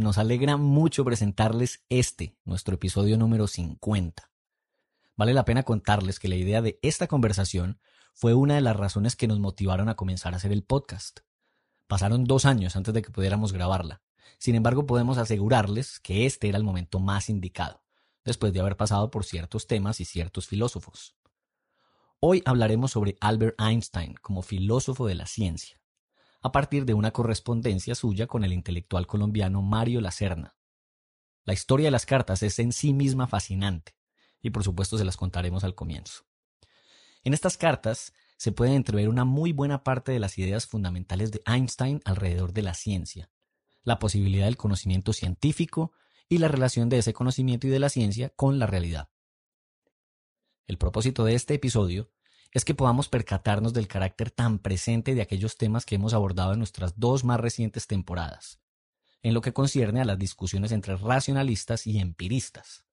[0.00, 4.30] Nos alegra mucho presentarles este, nuestro episodio número 50.
[5.14, 7.78] Vale la pena contarles que la idea de esta conversación
[8.14, 11.20] fue una de las razones que nos motivaron a comenzar a hacer el podcast.
[11.86, 14.00] Pasaron dos años antes de que pudiéramos grabarla.
[14.38, 17.82] Sin embargo, podemos asegurarles que este era el momento más indicado,
[18.24, 21.14] después de haber pasado por ciertos temas y ciertos filósofos.
[22.20, 25.79] Hoy hablaremos sobre Albert Einstein como filósofo de la ciencia
[26.40, 30.56] a partir de una correspondencia suya con el intelectual colombiano Mario Lacerna.
[31.44, 33.94] La historia de las cartas es en sí misma fascinante,
[34.40, 36.24] y por supuesto se las contaremos al comienzo.
[37.24, 41.42] En estas cartas se puede entrever una muy buena parte de las ideas fundamentales de
[41.44, 43.30] Einstein alrededor de la ciencia,
[43.82, 45.92] la posibilidad del conocimiento científico
[46.28, 49.10] y la relación de ese conocimiento y de la ciencia con la realidad.
[50.66, 52.10] El propósito de este episodio
[52.52, 56.58] es que podamos percatarnos del carácter tan presente de aquellos temas que hemos abordado en
[56.58, 58.60] nuestras dos más recientes temporadas,
[59.22, 62.84] en lo que concierne a las discusiones entre racionalistas y empiristas.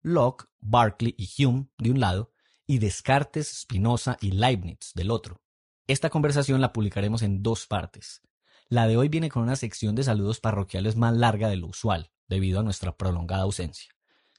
[0.00, 2.32] Locke, Berkeley y Hume de un lado,
[2.66, 5.42] y Descartes, Spinoza y Leibniz del otro.
[5.86, 8.22] Esta conversación la publicaremos en dos partes.
[8.68, 12.10] La de hoy viene con una sección de saludos parroquiales más larga de lo usual,
[12.28, 13.91] debido a nuestra prolongada ausencia.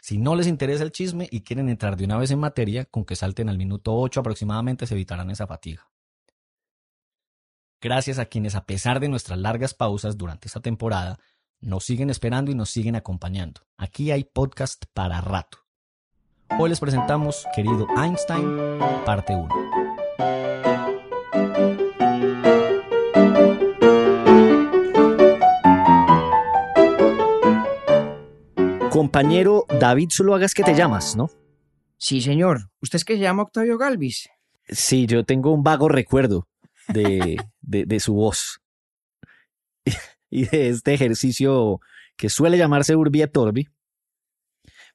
[0.04, 3.06] Si no les interesa el chisme y quieren entrar de una vez en materia, con
[3.06, 5.90] que salten al minuto 8 aproximadamente se evitarán esa fatiga.
[7.80, 11.20] Gracias a quienes, a pesar de nuestras largas pausas durante esta temporada,
[11.62, 13.62] nos siguen esperando y nos siguen acompañando.
[13.78, 15.60] Aquí hay podcast para rato.
[16.60, 18.58] Hoy les presentamos Querido Einstein,
[19.06, 19.93] parte 1.
[29.04, 31.30] Compañero David Zuluaga es que te llamas, ¿no?
[31.98, 32.70] Sí, señor.
[32.80, 34.30] ¿Usted es que se llama Octavio Galvis?
[34.70, 36.48] Sí, yo tengo un vago recuerdo
[36.88, 38.62] de, de, de su voz
[40.30, 41.82] y de este ejercicio
[42.16, 43.68] que suele llamarse Urbi et Orbi.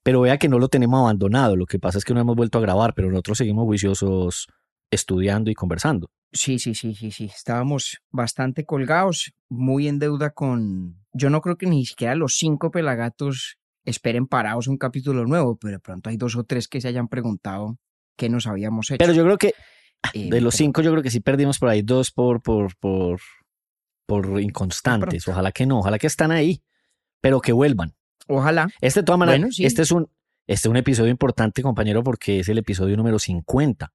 [0.03, 1.55] Pero vea que no lo tenemos abandonado.
[1.55, 4.49] Lo que pasa es que no hemos vuelto a grabar, pero nosotros seguimos juiciosos
[4.91, 6.11] estudiando y conversando.
[6.33, 7.27] Sí, sí, sí, sí, sí.
[7.27, 10.97] Estábamos bastante colgados, muy en deuda con.
[11.13, 15.73] Yo no creo que ni siquiera los cinco pelagatos esperen parados un capítulo nuevo, pero
[15.73, 17.79] de pronto hay dos o tres que se hayan preguntado
[18.17, 18.99] qué nos habíamos hecho.
[18.99, 19.55] Pero yo creo que
[20.15, 22.77] Eh, de los pero- cinco, yo creo que sí perdimos por ahí dos por, por,
[22.79, 23.21] por,
[24.07, 25.25] por inconstantes.
[25.25, 25.31] pronto.
[25.33, 26.63] Ojalá que no, ojalá que están ahí,
[27.21, 27.95] pero que vuelvan.
[28.29, 28.69] Ojalá.
[28.81, 29.65] Este, de todas maneras, Bueno, sí.
[29.65, 30.09] este, es un,
[30.47, 33.93] este es un episodio importante, compañero, porque es el episodio número 50.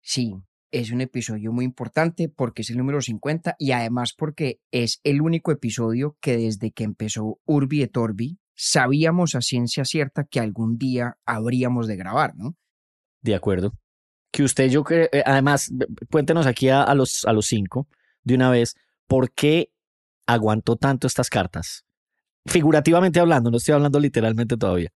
[0.00, 0.34] Sí,
[0.70, 5.20] es un episodio muy importante porque es el número 50 y además porque es el
[5.20, 10.76] único episodio que desde que empezó Urbi et Orbi sabíamos a ciencia cierta que algún
[10.76, 12.56] día habríamos de grabar, ¿no?
[13.22, 13.72] De acuerdo.
[14.30, 15.72] Que usted, yo creo, eh, además,
[16.10, 17.88] cuéntenos aquí a, a los, a los cinco
[18.22, 18.76] de una vez,
[19.06, 19.72] ¿por qué
[20.26, 21.86] aguantó tanto estas cartas?
[22.44, 24.90] Figurativamente hablando, no estoy hablando literalmente todavía.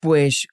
[0.00, 0.46] Pues,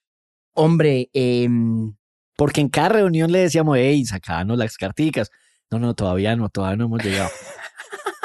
[0.54, 1.96] hombre, em,
[2.36, 5.30] Porque en cada reunión le decíamos, hey, sacanos las carticas.
[5.70, 7.30] No, no, todavía no, todavía no hemos llegado.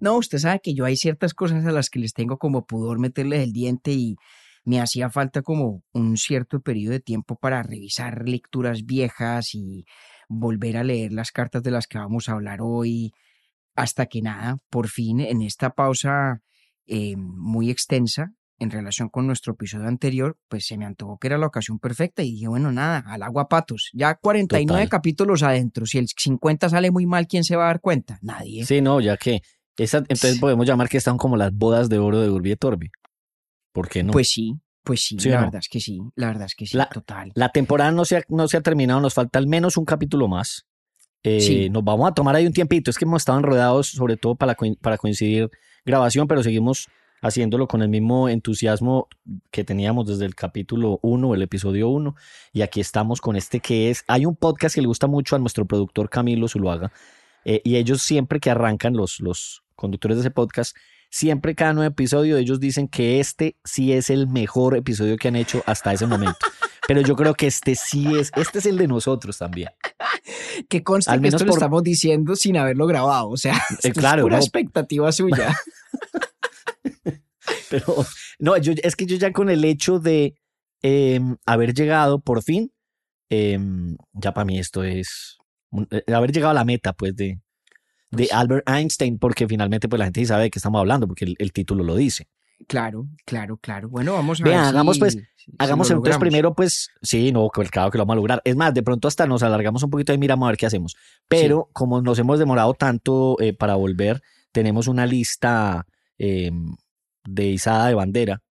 [0.00, 2.98] no, usted sabe que yo hay ciertas cosas a las que les tengo como pudor
[2.98, 4.16] meterles el diente y
[4.64, 9.84] me hacía falta como un cierto periodo de tiempo para revisar lecturas viejas y
[10.28, 13.12] volver a leer las cartas de las que vamos a hablar hoy,
[13.74, 16.42] hasta que nada, por fin en esta pausa
[16.86, 21.38] eh, muy extensa en relación con nuestro episodio anterior, pues se me antojó que era
[21.38, 24.88] la ocasión perfecta y dije, bueno, nada, al agua patos, ya 49 Total.
[24.88, 28.18] capítulos adentro, si el 50 sale muy mal, ¿quién se va a dar cuenta?
[28.22, 28.64] Nadie.
[28.64, 29.42] Sí, no, ya que.
[29.78, 32.90] Esa, entonces podemos llamar que están como las bodas de oro de Urbi et Orbi.
[33.72, 34.12] ¿Por qué no?
[34.12, 35.46] Pues sí, pues sí, ¿Sí o la no?
[35.46, 37.32] verdad es que sí, la verdad es que sí, La- total.
[37.34, 40.28] La temporada no se ha, no se ha terminado, nos falta al menos un capítulo
[40.28, 40.66] más.
[41.22, 41.70] Eh, Sí.
[41.70, 42.90] Nos vamos a tomar ahí un tiempito.
[42.90, 45.50] Es que hemos estado enredados, sobre todo para, para coincidir
[45.84, 46.88] grabación, pero seguimos
[47.20, 49.08] haciéndolo con el mismo entusiasmo
[49.50, 52.14] que teníamos desde el capítulo 1, el episodio 1.
[52.52, 54.04] Y aquí estamos con este que es.
[54.06, 56.92] Hay un podcast que le gusta mucho a nuestro productor Camilo Zuluaga.
[57.44, 60.76] eh, y ellos siempre que arrancan los, los conductores de ese podcast,
[61.10, 65.36] siempre cada nuevo episodio ellos dicen que este sí es el mejor episodio que han
[65.36, 66.38] hecho hasta ese momento.
[66.88, 69.70] Pero yo creo que este sí es, este es el de nosotros también.
[70.68, 73.94] Que conste Al que esto lo estamos diciendo sin haberlo grabado, o sea, esto es
[73.94, 74.36] pura no.
[74.36, 75.54] expectativa suya.
[77.70, 78.06] Pero
[78.38, 80.34] no, yo, es que yo ya con el hecho de
[80.82, 82.72] em, haber llegado por fin,
[83.30, 85.36] em, ya para mí esto es
[85.90, 87.38] eh, haber llegado a la meta, pues, de,
[88.16, 91.06] de Pues- Albert Einstein, porque finalmente pues la gente sí sabe de qué estamos hablando,
[91.06, 92.26] porque el, el título lo dice.
[92.68, 93.88] Claro, claro, claro.
[93.90, 94.54] Bueno, vamos a ver.
[94.54, 98.14] hagamos, si- pues, si- Hagamos entonces primero, pues, sí, no, que- claro que lo vamos
[98.14, 98.42] a lograr.
[98.44, 100.96] Es más, de pronto hasta nos alargamos un poquito y miramos a ver qué hacemos.
[101.28, 104.22] Pero como nos hemos demorado tanto eh, para volver,
[104.52, 105.86] tenemos una lista
[106.18, 106.50] eh,
[107.24, 108.42] de izada de bandera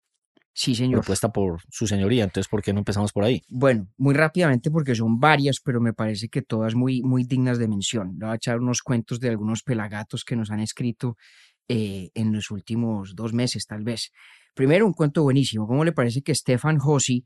[0.58, 1.02] Sí, señor.
[1.02, 2.24] propuesta por su señoría.
[2.24, 3.42] Entonces, ¿por qué no empezamos por ahí?
[3.50, 7.68] Bueno, muy rápidamente porque son varias, pero me parece que todas muy, muy dignas de
[7.68, 8.16] mención.
[8.18, 11.18] Le voy a echar unos cuentos de algunos pelagatos que nos han escrito
[11.68, 14.12] eh, en los últimos dos meses, tal vez.
[14.54, 15.68] Primero, un cuento buenísimo.
[15.68, 17.26] ¿Cómo le parece que Stefan Hossi,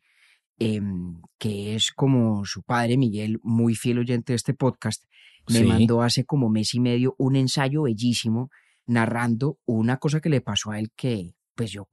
[0.58, 5.04] em, que es como su padre Miguel, muy fiel oyente de este podcast,
[5.48, 5.66] me Sí.
[5.66, 8.50] mandó hace como mes y medio un ensayo bellísimo
[8.88, 11.88] narrando una cosa que le pasó a él que, pues yo,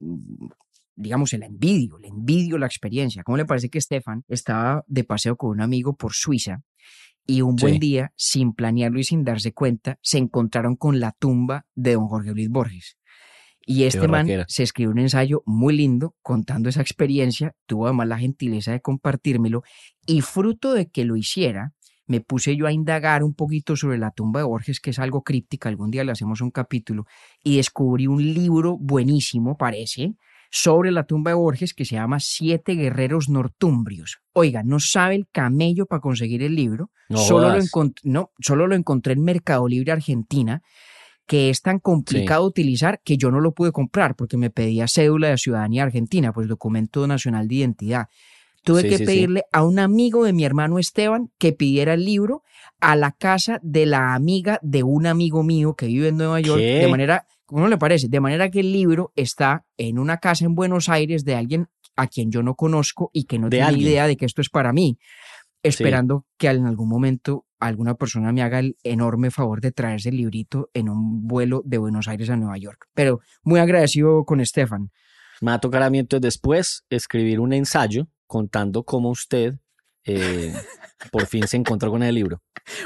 [0.97, 3.23] digamos, se la envidio, le envidio la experiencia.
[3.23, 6.63] ¿Cómo le parece que Stefan estaba de paseo con un amigo por Suiza
[7.25, 7.79] y un buen Sí.
[7.79, 12.31] día, sin planearlo y sin darse cuenta, se encontraron con la tumba de don Jorge
[12.31, 12.97] Luis Borges?
[13.69, 18.17] Y este man se escribió un ensayo muy lindo contando esa experiencia, tuvo además la
[18.17, 19.61] gentileza de compartírmelo
[20.05, 21.73] y fruto de que lo hiciera,
[22.05, 25.21] me puse yo a indagar un poquito sobre la tumba de Borges, que es algo
[25.21, 27.03] críptica, algún día le hacemos un capítulo,
[27.43, 30.13] y descubrí un libro buenísimo, parece,
[30.49, 34.19] sobre la tumba de Borges que se llama Siete Guerreros Nortumbrios.
[34.33, 37.71] Oiga, no sabe el camello para conseguir el libro, No solo, lo jodas.
[37.71, 40.61] encont- no, solo lo encontré en Mercado Libre Argentina,
[41.25, 45.27] que es tan complicado utilizar que yo no lo pude comprar porque me pedía cédula
[45.29, 48.07] de ciudadanía argentina, pues documento nacional de identidad.
[48.63, 49.05] Tuve Sí, que sí.
[49.05, 52.43] pedirle a un amigo de mi hermano Esteban que pidiera el libro
[52.79, 56.61] a la casa de la amiga de un amigo mío que vive en Nueva York,
[56.61, 56.79] ¿Qué?
[56.79, 58.07] de manera, ¿cómo le parece?
[58.07, 62.07] De manera que el libro está en una casa en Buenos Aires de alguien a
[62.07, 63.87] quien yo no conozco y que no tiene alguien.
[63.87, 64.99] idea de que esto es para mí,
[65.63, 70.17] esperando que en algún momento alguna persona me haga el enorme favor de traerse el
[70.17, 72.87] librito en un vuelo de Buenos Aires a Nueva York.
[72.93, 74.91] Pero muy agradecido con Estefan.
[75.41, 79.55] Me va a tocar a mí entonces después escribir un ensayo contando cómo usted
[80.05, 80.53] eh,
[81.11, 82.41] por fin se encontró con el libro.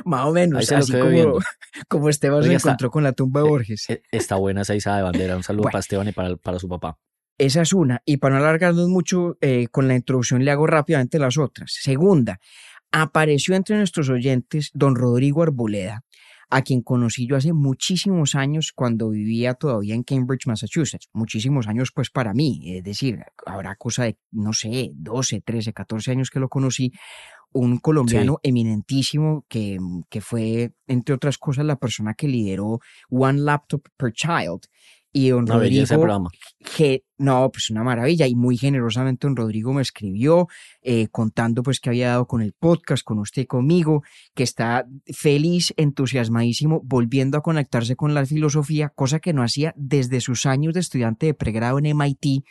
[0.05, 0.93] Más o menos, así
[1.87, 3.89] como, Esteban se está- encontró con la tumba de eh, Borges.
[3.89, 5.35] Eh, Está buena esa izada de bandera.
[5.37, 5.71] Un saludo Bueno.
[5.73, 6.97] para Esteban y para, para su papá.
[7.37, 8.01] Esa es una.
[8.05, 11.71] Y para no alargarnos mucho eh, con la introducción, le hago rápidamente las otras.
[11.81, 12.39] Segunda,
[12.91, 16.03] apareció entre nuestros oyentes don Rodrigo Arboleda,
[16.49, 21.07] a quien conocí yo hace muchísimos años cuando vivía todavía en Cambridge, Massachusetts.
[21.13, 26.11] Muchísimos años, pues para mí, es decir, habrá cosa de, no sé, 12, 13, 14
[26.11, 26.91] años que lo conocí.
[27.53, 29.77] Un colombiano eminentísimo que,
[30.09, 34.61] que fue, entre otras cosas, la persona que lideró One Laptop per Child.
[35.13, 36.29] Y don Una Rodrigo,
[36.77, 40.47] que no, pues una maravilla y muy generosamente don Rodrigo me escribió
[40.81, 44.87] eh, contando pues que había dado con el podcast, con usted y conmigo, que está
[45.13, 50.73] feliz, entusiasmadísimo, volviendo a conectarse con la filosofía, cosa que no hacía desde sus años
[50.73, 52.45] de estudiante de pregrado en MIT.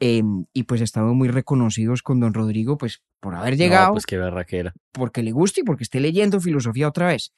[0.00, 0.22] eh,
[0.54, 4.16] y pues estamos muy reconocidos con don Rodrigo pues por haber llegado, No, pues qué
[4.16, 4.72] berraquera.
[4.92, 7.32] porque le gusta y porque esté leyendo filosofía otra vez.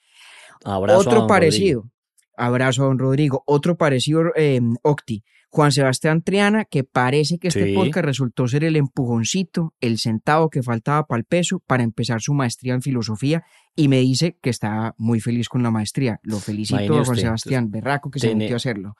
[0.64, 1.26] Abrazo a Otro don Rodrigo.
[1.28, 1.90] parecido.
[2.36, 3.42] Abrazo a don Rodrigo.
[3.46, 5.22] Otro parecido, eh, Octi.
[5.52, 7.74] Juan Sebastián Triana, que parece que este Sí.
[7.74, 12.34] podcast resultó ser el empujoncito, el centavo que faltaba para el peso para empezar su
[12.34, 13.42] maestría en filosofía
[13.74, 16.20] y me dice que está muy feliz con la maestría.
[16.22, 18.94] Lo felicito Imagine a Juan usted, Sebastián, berraco que se metió a hacerlo.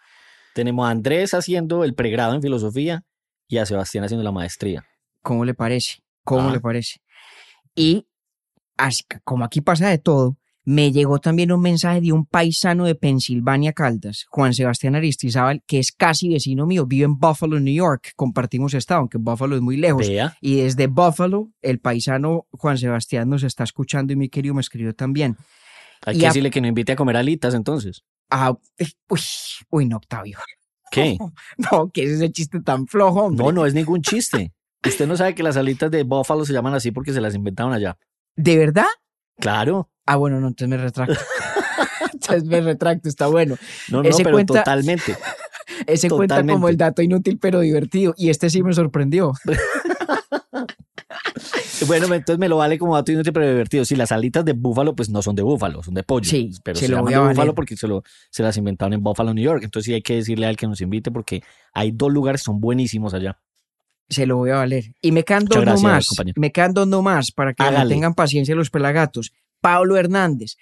[0.53, 3.05] Tenemos a Andrés haciendo el pregrado en filosofía
[3.47, 4.85] y a Sebastián haciendo la maestría.
[5.23, 6.01] ¿Cómo le parece?
[6.25, 6.53] ¿Cómo Ah.
[6.53, 7.01] le parece?
[7.75, 8.07] Y
[8.77, 12.85] así que como aquí pasa de todo, me llegó también un mensaje de un paisano
[12.85, 17.75] de Pensilvania Caldas, Juan Sebastián Aristizábal, que es casi vecino mío, vive en Buffalo, New
[17.75, 20.07] York, compartimos estado, aunque Buffalo es muy lejos.
[20.07, 24.61] Vea, Y desde Buffalo, el paisano Juan Sebastián nos está escuchando y mi querido me
[24.61, 25.37] escribió también.
[26.05, 28.03] hay Y que a- decirle que nos invite a comer alitas entonces.
[28.31, 28.53] Ah,
[29.09, 29.21] uy,
[29.71, 30.39] uy, no, Octavio.
[30.91, 31.17] ¿Qué?
[31.73, 33.45] No, que es ese chiste tan flojo, hombre.
[33.45, 34.53] No, no es ningún chiste.
[34.87, 37.73] Usted no sabe que las alitas de Buffalo se llaman así porque se las inventaron
[37.73, 37.97] allá.
[38.37, 38.87] ¿De verdad?
[39.39, 39.91] Claro.
[40.07, 41.15] Ah, bueno, no, entonces me retracto.
[42.13, 43.57] entonces me retracto, está bueno.
[43.91, 45.17] No, no, Ese pero cuenta- totalmente.
[45.87, 48.15] Ese cuenta como el dato inútil pero divertido.
[48.17, 49.33] Y este sí me sorprendió.
[51.87, 53.85] Bueno, entonces me lo vale como dato inútil pero divertido.
[53.87, 56.29] Sí, las alitas de búfalo pues no son de búfalo, son de pollo.
[56.29, 58.93] Sí, pero se se, lo llaman voy de búfalo porque se, lo, se las inventaron
[58.93, 59.63] en Buffalo, New York.
[59.65, 62.61] Entonces sí hay que decirle al que nos invite porque hay dos lugares que son
[62.61, 63.41] buenísimos allá.
[64.11, 64.93] Se lo voy a valer.
[65.01, 66.07] Y me dos gracias, más.
[66.09, 66.35] compañero.
[66.41, 69.33] Me dos no más para que tengan paciencia los pelagatos.
[69.61, 70.57] Pablo Hernández.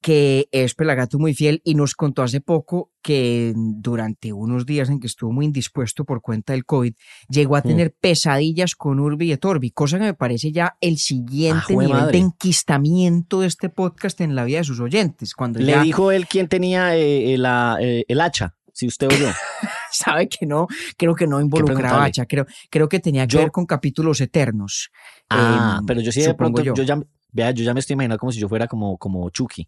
[0.00, 5.00] que es Pelagato muy fiel y nos contó hace poco que durante unos días en
[5.00, 6.94] que estuvo muy indispuesto por cuenta del COVID,
[7.28, 7.62] llegó a Mm.
[7.64, 12.12] tener pesadillas con Urbi et Orbi, cosa que me parece ya el siguiente nivel madre.
[12.12, 15.34] de enquistamiento de este podcast en la vida de sus oyentes.
[15.34, 19.08] Cuando Le ya dijo él quién tenía eh, eh, la, eh, el hacha, si usted
[19.08, 19.26] oyó.
[20.04, 23.50] sabe que no, creo que no involucraba hacha, creo, creo que tenía que Yo- ver
[23.50, 24.90] con capítulos eternos.
[25.30, 26.74] Ah, Em, pero yo sí de pronto, yo.
[26.74, 26.82] yo.
[26.84, 27.00] ya,
[27.32, 29.66] vea, yo ya me estoy imaginando como si yo fuera como, como Chucky.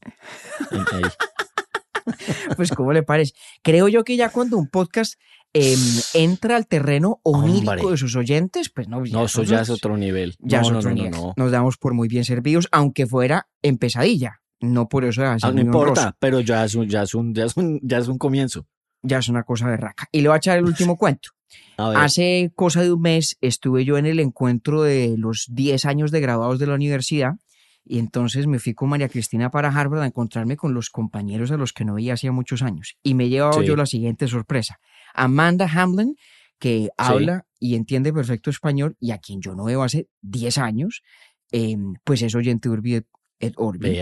[2.56, 3.34] Pues, ¿cómo le parece?
[3.62, 5.14] Creo yo que ya cuando un podcast
[5.52, 5.78] em,
[6.14, 7.90] entra al terreno onírico Hombre.
[7.90, 10.34] de sus oyentes, pues no, No, eso ya es otro nivel.
[10.40, 11.20] ya no, es no, otro no, no, nivel.
[11.20, 11.34] no.
[11.36, 14.40] Nos damos por muy bien servidos, aunque fuera en pesadilla.
[14.60, 16.16] No por eso Ah, no importa, honroso.
[16.18, 18.66] pero ya es un, ya es un, ya es un, ya es un comienzo.
[19.02, 20.08] Ya es una cosa de raca.
[20.12, 21.30] Y le voy a echar el último cuento.
[21.76, 26.20] Hace cosa de un mes estuve yo en el encuentro de los 10 años de
[26.20, 27.32] graduados de la universidad
[27.84, 31.56] y entonces me fui con María Cristina para Harvard a encontrarme con los compañeros a
[31.56, 32.96] los que no veía hacía muchos años.
[33.02, 33.66] Y me he llevado Sí.
[33.66, 34.78] yo la siguiente sorpresa.
[35.14, 36.14] Amanda Hamlin,
[36.58, 41.02] que habla y entiende perfecto español y a quien yo no veo hace 10 años,
[41.50, 43.06] eh, pues es oyente Urbi et,
[43.40, 43.98] et Orbi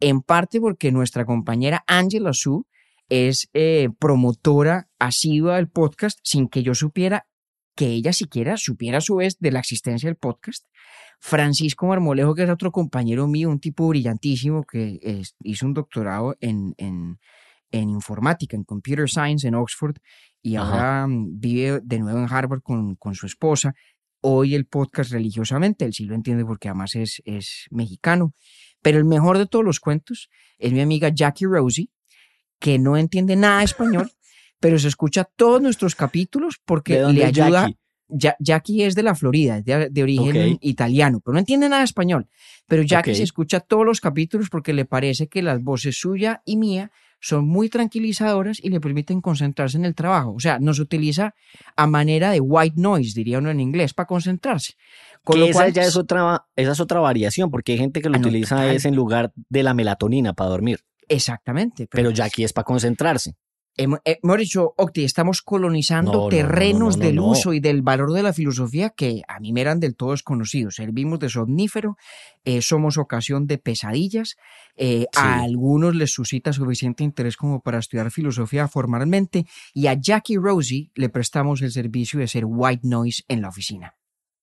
[0.00, 2.66] en parte porque nuestra compañera Angela Su
[3.08, 7.26] es eh, promotora asidua del podcast sin que yo supiera
[7.74, 10.66] que ella siquiera supiera a su vez de la existencia del podcast.
[11.20, 16.36] Francisco Marmolejo, que es otro compañero mío, un tipo brillantísimo que es- hizo un doctorado
[16.40, 17.18] en, en,
[17.70, 19.96] en informática, en computer science en Oxford
[20.42, 20.66] y Ajá.
[20.72, 23.74] ahora mm, vive de nuevo en Harvard con, con su esposa.
[24.20, 28.34] Hoy el podcast religiosamente, él sí lo entiende porque además es, es mexicano.
[28.82, 31.90] Pero el mejor de todos los cuentos es mi amiga Jackie Rosie,
[32.58, 34.10] que no entiende nada de español,
[34.60, 37.50] pero se escucha todos nuestros capítulos ¿De porque le ayuda.
[37.62, 37.78] Jackie?
[38.10, 41.80] Ja- Jackie es de la Florida, es de, de origen italiano, pero no entiende nada
[41.80, 42.26] de español.
[42.66, 46.56] Pero Jackie se escucha todos los capítulos porque le parece que las voces suya y
[46.56, 50.32] mía son muy tranquilizadoras y le permiten concentrarse en el trabajo.
[50.32, 51.34] O sea, nos utiliza
[51.76, 54.74] a manera de white noise, diría uno en inglés, para concentrarse.
[55.24, 58.00] Con Que lo esa cual, ya es otra, esa es otra variación, porque hay gente
[58.00, 61.88] que lo Ah, utiliza es en lugar de la melatonina para dormir, Exactamente.
[61.90, 63.34] pero pues, ya aquí es para concentrarse.
[63.80, 67.60] Hemos, hemos dicho, Octi, estamos colonizando No, no, no, terrenos no, no, del uso y
[67.60, 70.74] del valor de la filosofía que a mí me eran del todo desconocidos.
[70.74, 71.96] Servimos de somnífero,
[72.44, 74.34] eh, somos ocasión de pesadillas,
[74.76, 75.20] eh, Sí.
[75.20, 80.90] a algunos les suscita suficiente interés como para estudiar filosofía formalmente y a Jackie Rosie
[80.96, 83.94] le prestamos el servicio de ser white noise en la oficina.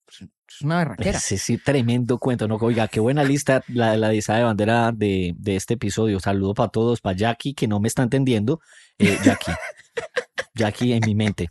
[0.06, 1.18] Pues, Es una berraquera.
[1.18, 2.56] Ese sí, tremendo cuento, ¿no?
[2.58, 6.20] Oiga, qué buena lista la, la lista de bandera de, de este episodio.
[6.20, 8.60] Saludo para todos, para Jackie, que no me está entendiendo.
[9.00, 9.52] Eh, Jackie.
[10.54, 11.50] Jackie en mi mente,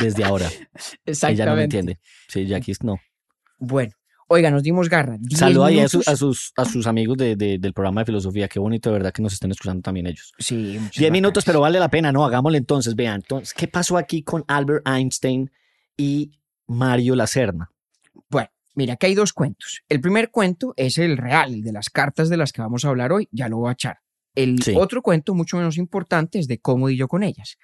[0.00, 0.48] desde ahora.
[1.04, 1.98] Ella no me entiende.
[2.28, 2.98] Sí, Jackie no.
[3.58, 3.92] Bueno,
[4.28, 5.18] oiga, nos dimos garra.
[5.42, 5.90] Ahí a, minutos.
[5.90, 8.48] sus- a sus, a sus amigos de- de- del programa de filosofía.
[8.48, 10.32] Qué bonito, de verdad, que nos estén escuchando también ellos.
[10.38, 11.44] Sí, Diez minutos, bacanas.
[11.44, 12.24] pero vale la pena, ¿no?
[12.24, 12.94] Hagámosle entonces.
[12.94, 15.50] Vean, entonces, ¿qué pasó aquí con Albert Einstein
[15.96, 16.32] y
[16.66, 17.70] Mario Lacerna?
[18.30, 19.82] Bueno, mira, que hay dos cuentos.
[19.88, 22.88] El primer cuento es el real, el de las cartas de las que vamos a
[22.88, 23.98] hablar hoy, ya lo voy a echar.
[24.34, 24.74] El Sí.
[24.76, 27.58] otro cuento, mucho menos importante, es de cómo di yo con ellas.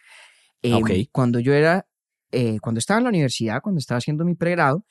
[0.63, 0.91] Eh, Ok.
[1.13, 1.87] Cuando yo era,
[2.33, 4.85] eh, cuando estaba en la universidad, cuando estaba haciendo mi pregrado,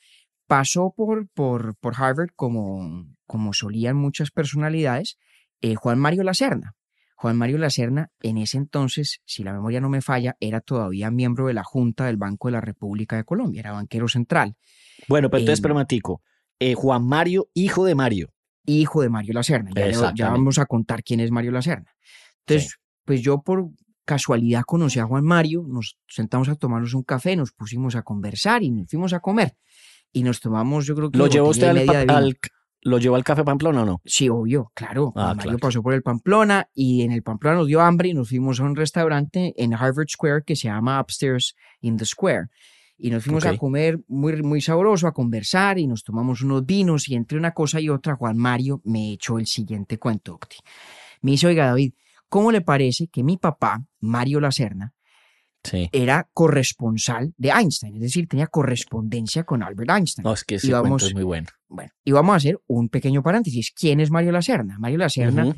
[0.46, 5.18] pasó por, por, por Harvard, como, como solían muchas personalidades,
[5.60, 6.74] eh, Juan Mario Lacerna.
[7.20, 11.48] Juan Mario Lacerna, en ese entonces, si la memoria no me falla, era todavía miembro
[11.48, 14.54] de la Junta del Banco de la República de Colombia, era banquero central.
[15.08, 16.22] Bueno, pero entonces, permatico.
[16.60, 18.32] Eh, Juan Mario, hijo de Mario.
[18.66, 19.70] hijo de Mario Lacerna.
[19.74, 19.80] Ya,
[20.14, 21.90] ya vamos a contar quién es Mario Lacerna.
[22.46, 23.68] Entonces, pues yo por
[24.04, 28.62] casualidad conocí a Juan Mario, nos sentamos a tomarnos un café, nos pusimos a conversar
[28.62, 29.56] y nos fuimos a comer.
[30.12, 31.68] Y nos tomamos, yo creo que ¿Lo llevó usted
[32.08, 32.38] al-
[32.82, 34.00] ¿Lo llevó al café Pamplona o no?
[34.04, 35.12] Sí, obvio, claro.
[35.16, 35.58] Ah, Mario claro.
[35.58, 38.64] pasó por el Pamplona y en el Pamplona nos dio hambre y nos fuimos a
[38.64, 42.48] un restaurante en Harvard Square que se llama Upstairs in the Square.
[42.96, 47.08] Y nos fuimos a comer muy, muy sabroso, a conversar y nos tomamos unos vinos
[47.08, 50.56] y entre una cosa y otra Juan Mario me echó el siguiente cuento, Octi.
[51.22, 51.94] Me dice, oiga David,
[52.28, 54.94] ¿cómo le parece que mi papá, Mario Lacerna,
[55.64, 55.88] Sí.
[55.92, 57.94] era corresponsal de Einstein?
[57.96, 60.24] Es decir, tenía correspondencia con Albert Einstein.
[60.24, 61.48] No, es que ese vamos- es muy bueno.
[61.68, 63.72] Bueno, y vamos a hacer un pequeño paréntesis.
[63.72, 64.78] ¿Quién es Mario Lacerna?
[64.78, 65.56] Mario Lacerna Ujú.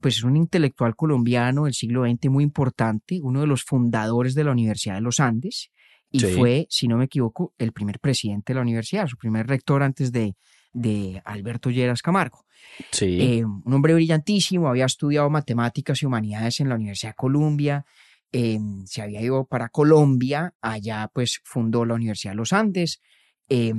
[0.00, 4.44] pues es un intelectual colombiano del siglo XX muy importante, uno de los fundadores de
[4.44, 5.70] la Universidad de los Andes
[6.10, 6.26] y Sí.
[6.28, 10.10] fue, si no me equivoco, el primer presidente de la universidad, su primer rector antes
[10.10, 10.34] de,
[10.72, 12.44] de Alberto Lleras Camargo.
[12.92, 13.18] Sí.
[13.20, 17.84] Eh, un hombre brillantísimo, había estudiado matemáticas y humanidades en la Universidad de Columbia,
[18.32, 23.00] eh, se había ido para Colombia, allá pues fundó la Universidad de los Andes,
[23.48, 23.74] eh,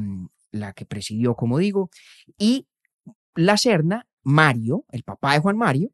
[0.52, 1.90] la que presidió, como digo,
[2.38, 2.68] y
[3.36, 5.92] la Serna, Mario, el papá de Juan Mario,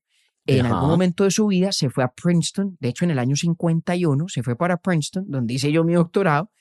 [0.48, 0.76] en Ajá.
[0.76, 4.28] algún momento de su vida se fue a Princeton, de hecho en el año 51
[4.28, 6.52] se fue para Princeton, donde hice yo mi doctorado,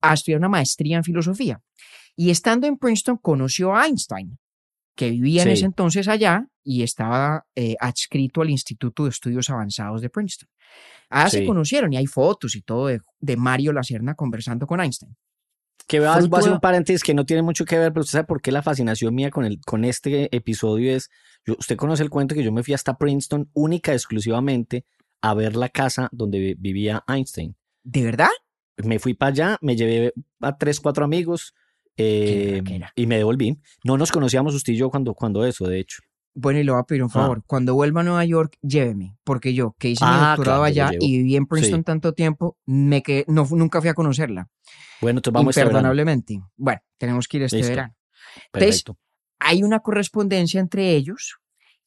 [0.00, 1.62] a estudiar una maestría en filosofía.
[2.16, 4.38] Y estando en Princeton conoció a Einstein,
[4.98, 5.52] que vivía en Sí.
[5.54, 10.48] ese entonces allá y estaba eh, adscrito al Instituto de Estudios Avanzados de Princeton.
[11.30, 11.46] Se Sí.
[11.46, 15.16] conocieron y hay fotos y todo de, de Mario Lacerna conversando con Einstein.
[15.86, 18.26] Que voy a, hacer un paréntesis que no tiene mucho que ver, pero usted sabe
[18.26, 21.08] por qué la fascinación mía con, el, con este episodio es,
[21.46, 24.84] yo- usted conoce el cuento que yo me fui hasta Princeton única y exclusivamente
[25.22, 27.54] a ver la casa donde vi- vivía Einstein.
[27.84, 28.28] ¿De verdad?
[28.78, 31.54] Me fui para allá, me llevé a tres, cuatro amigos
[31.98, 32.92] eh, berraquera.
[32.96, 33.58] y me devolví.
[33.84, 35.98] No nos conocíamos usted y yo cuando, cuando eso, de hecho.
[36.34, 37.12] Bueno, y le voy a pedir un Ah.
[37.14, 37.42] favor.
[37.46, 40.64] Cuando vuelva a Nueva York, lléveme, porque yo, que hice mi Ah, doctorado claro, lo
[40.64, 41.84] allá y viví en Princeton Sí.
[41.84, 44.48] tanto tiempo, me quedé, no, nunca fui a conocerla.
[45.00, 46.40] Bueno, entonces vamos este imperdonablemente.
[46.56, 47.70] Bueno, tenemos que ir este Listo.
[47.70, 47.94] verano.
[48.52, 48.84] Entonces,
[49.40, 51.38] hay una correspondencia entre ellos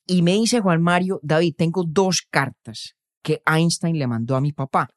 [0.05, 4.51] y me dice Juan Mario, David, tengo dos cartas que Einstein le mandó a mi
[4.51, 4.89] papá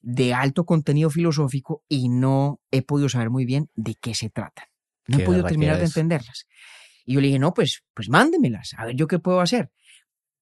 [0.00, 4.66] de alto contenido filosófico y no he podido saber muy bien de qué se tratan.
[5.06, 6.46] No he podido terminar de entenderlas.
[7.04, 9.70] Y yo le dije, no, pues, pues mándemelas, a ver yo qué puedo hacer.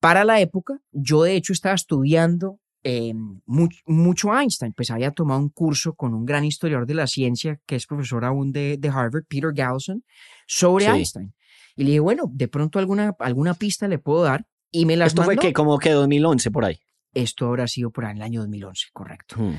[0.00, 5.40] Para la época, yo de hecho estaba estudiando eh, mu- mucho Einstein, pues había tomado
[5.40, 8.88] un curso con un gran historiador de la ciencia, que es profesor aún de, de
[8.88, 10.04] Harvard, Peter Galison,
[10.46, 10.90] sobre Sí.
[10.90, 11.34] Einstein.
[11.76, 14.46] Y le dije, bueno, de pronto alguna, alguna pista le puedo dar.
[14.70, 16.78] Y me las Esto fue que como que 2011 por ahí.
[17.16, 19.36] Esto habrá sido por ahí en el año 2011, correcto.
[19.38, 19.56] Hmm.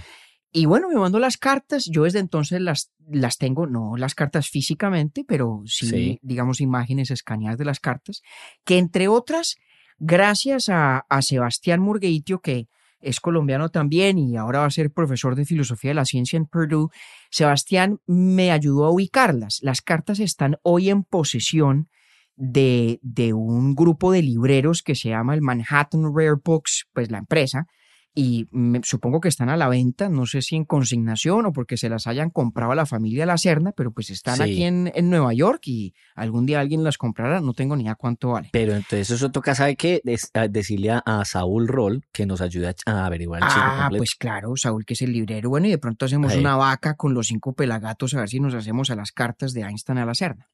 [0.51, 1.85] Y bueno, me mandó las cartas.
[1.91, 6.19] Yo desde entonces las, las tengo, no las cartas físicamente, pero sí, Sí.
[6.21, 8.21] digamos, imágenes escaneadas de las cartas,
[8.63, 9.55] que entre otras,
[9.99, 12.67] gracias a, a Sebastián Murgueitio, que
[12.99, 16.45] es colombiano también y ahora va a ser profesor de filosofía de la ciencia en
[16.45, 16.89] Purdue,
[17.29, 19.59] Sebastián me ayudó a ubicarlas.
[19.61, 21.89] Las cartas están hoy en posesión
[22.37, 27.17] de, de un grupo de libreros que se llama el Manhattan Rare Books, pues la
[27.17, 27.65] empresa,
[28.13, 31.77] y me- supongo que están a la venta, no sé si en consignación o porque
[31.77, 34.41] se las hayan comprado a la familia La Serna, pero pues están Sí.
[34.43, 37.93] aquí en, en Nueva York y algún día alguien las comprará, no tengo ni idea
[37.93, 38.49] cuánto vale.
[38.51, 40.01] Pero entonces eso toca, ¿sabe qué?
[40.03, 43.99] Des- a- decirle a, a Saúl Roll que nos ayude a, averiguar el Ah, completo.
[43.99, 45.49] pues claro, Saúl, que es el librero.
[45.51, 46.39] Bueno, y de pronto hacemos Ahí.
[46.39, 49.61] una vaca con los cinco pelagatos a ver si nos hacemos a las cartas de
[49.61, 50.47] Einstein a la Serna.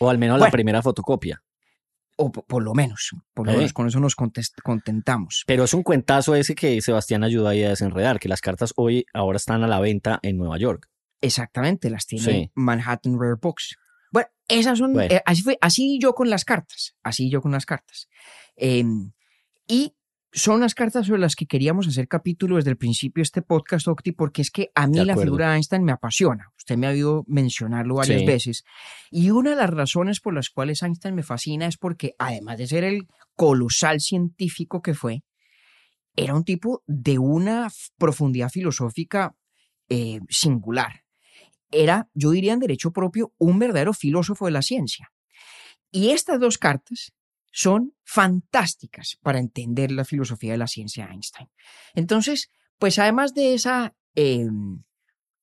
[0.00, 1.42] O al menos la primera fotocopia.
[2.16, 3.58] O po- por, lo menos, por lo Ahí.
[3.58, 5.44] menos con eso nos contentamos.
[5.46, 9.06] Pero es un cuentazo ese que Sebastián ayudó ahí a desenredar, que las cartas hoy
[9.14, 10.88] ahora están a la venta en Nueva York.
[11.20, 12.50] Exactamente, las tiene Sí.
[12.54, 13.76] Manhattan Rare Books.
[14.10, 15.14] Bueno, esas son, Bueno.
[15.14, 18.08] eh, así fue, así yo con las cartas, así yo con las cartas.
[18.56, 19.12] Em,
[19.68, 19.94] y
[20.32, 23.88] son las cartas sobre las que queríamos hacer capítulo desde el principio de este podcast,
[23.88, 26.52] Octi, porque es que a mí la figura de Einstein me apasiona.
[26.56, 28.26] Usted me ha oído mencionarlo varias Sí.
[28.26, 28.64] veces.
[29.10, 32.66] Y una de las razones por las cuales Einstein me fascina es porque, además de
[32.66, 35.22] ser el colosal científico que fue,
[36.14, 39.34] era un tipo de una profundidad filosófica
[39.88, 41.04] eh, singular.
[41.70, 45.10] Era, yo diría en derecho propio, un verdadero filósofo de la ciencia.
[45.90, 47.12] Y estas dos cartas
[47.52, 51.48] son fantásticas para entender la filosofía de la ciencia de Einstein.
[51.94, 54.46] Entonces, pues además de esa eh,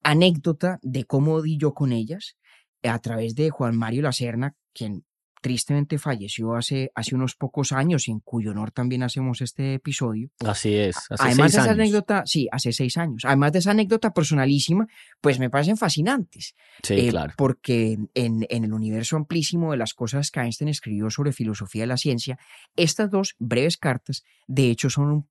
[0.03, 2.37] anécdota de cómo di yo con ellas,
[2.83, 5.05] a través de Juan Mario Lacerna, quien
[5.45, 10.31] tristemente falleció hace, hace unos pocos años y en cuyo honor también hacemos este episodio.
[10.43, 10.95] Así es.
[11.11, 11.73] Hace Además de esa años.
[11.81, 13.25] anécdota, sí, hace seis años.
[13.25, 14.87] Además de esa anécdota personalísima,
[15.21, 16.55] pues me parecen fascinantes.
[16.81, 17.33] Sí, Eh, claro.
[17.37, 21.87] Porque en, en el universo amplísimo de las cosas que Einstein escribió sobre filosofía de
[21.89, 22.39] la ciencia,
[22.75, 25.27] estas dos breves cartas, de hecho, son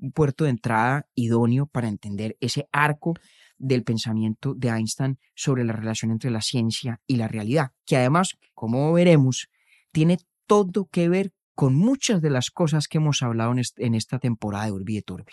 [0.00, 3.16] un puerto de entrada idóneo para entender ese arco
[3.58, 8.38] del pensamiento de Einstein sobre la relación entre la ciencia y la realidad, que además,
[8.54, 9.50] como veremos,
[9.98, 13.96] tiene todo que ver con muchas de las cosas que hemos hablado en, est- en
[13.96, 15.32] esta temporada de Urbi et Orbi.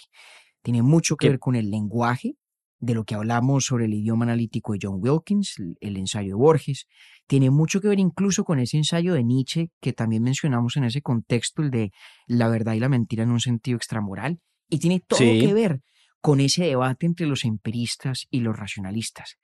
[0.63, 2.34] Tiene mucho que ver con el lenguaje,
[2.80, 6.34] de lo que hablamos sobre el idioma analítico de John Wilkins, el, el ensayo de
[6.34, 6.88] Borges,
[7.28, 11.04] tiene mucho que ver incluso con ese ensayo de Nietzsche que también mencionamos en ese
[11.04, 11.91] contexto, el de
[12.25, 15.39] la verdad y la mentira en un sentido extramoral, y tiene todo Sí.
[15.39, 15.82] que ver
[16.21, 19.36] con ese debate entre los empiristas y los racionalistas,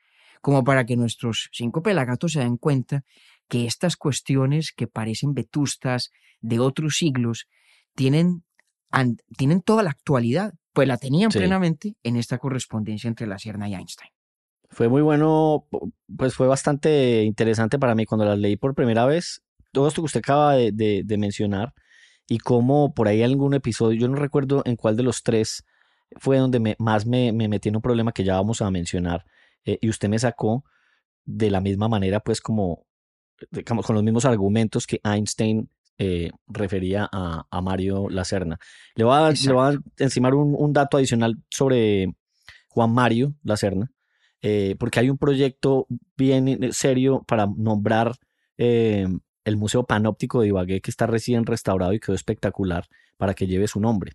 [0.41, 3.03] como para que nuestros cinco pelagatos se den cuenta
[3.51, 6.09] que estas cuestiones que parecen vetustas
[6.39, 7.47] de otros siglos
[7.95, 8.45] tienen,
[9.37, 11.39] tienen toda la actualidad, pues la tenían Sí.
[11.39, 14.09] plenamente en esta correspondencia entre la Sierna y Einstein.
[14.69, 15.67] Fue muy bueno,
[16.15, 19.43] pues fue bastante interesante para mí cuando las leí por primera vez.
[19.73, 21.73] Todo esto que usted acaba de, de- de mencionar
[22.25, 25.65] y cómo por ahí algún episodio, yo no recuerdo en cuál de los tres
[26.19, 29.25] fue donde me- más me, me metí en un problema que ya vamos a mencionar
[29.65, 30.63] eh, y usted me sacó
[31.25, 32.85] de la misma manera, pues como,
[33.49, 38.59] digamos, con los mismos argumentos que Einstein eh, refería a, a, Mario Lacerna.
[38.95, 42.13] Le voy a, le voy a encimar un, un, dato adicional sobre
[42.69, 43.91] Juan Mario Lacerna,
[44.41, 45.85] eh, porque hay un proyecto
[46.17, 48.15] bien serio para nombrar
[48.57, 49.07] eh,
[49.43, 53.67] el Museo Panóptico de Ibagué, que está recién restaurado y quedó espectacular, para que lleve
[53.67, 54.13] su nombre.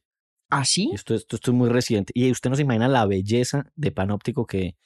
[0.51, 0.91] ¿Ah, sí?
[0.93, 2.12] Esto, esto, esto es muy reciente.
[2.15, 4.77] Y usted no se imagina la belleza de Panóptico que,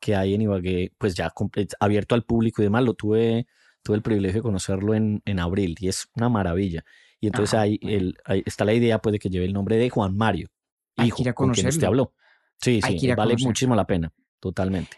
[0.00, 1.32] que hay en Ibagué, pues ya
[1.78, 2.84] abierto al público y demás.
[2.84, 3.46] Lo tuve,
[3.82, 6.84] tuve el privilegio de conocerlo en, en abril y es una maravilla.
[7.20, 9.90] Y entonces ahí, el, ahí, está la idea pues de que lleve el nombre de
[9.90, 10.48] Juan Mario,
[10.96, 12.14] hijo con quien usted habló.
[12.60, 14.96] Sí, sí, vale muchísimo la pena, totalmente.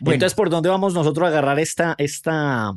[0.00, 0.14] Bueno.
[0.14, 2.74] Entonces, ¿por dónde vamos nosotros a agarrar esta, esta,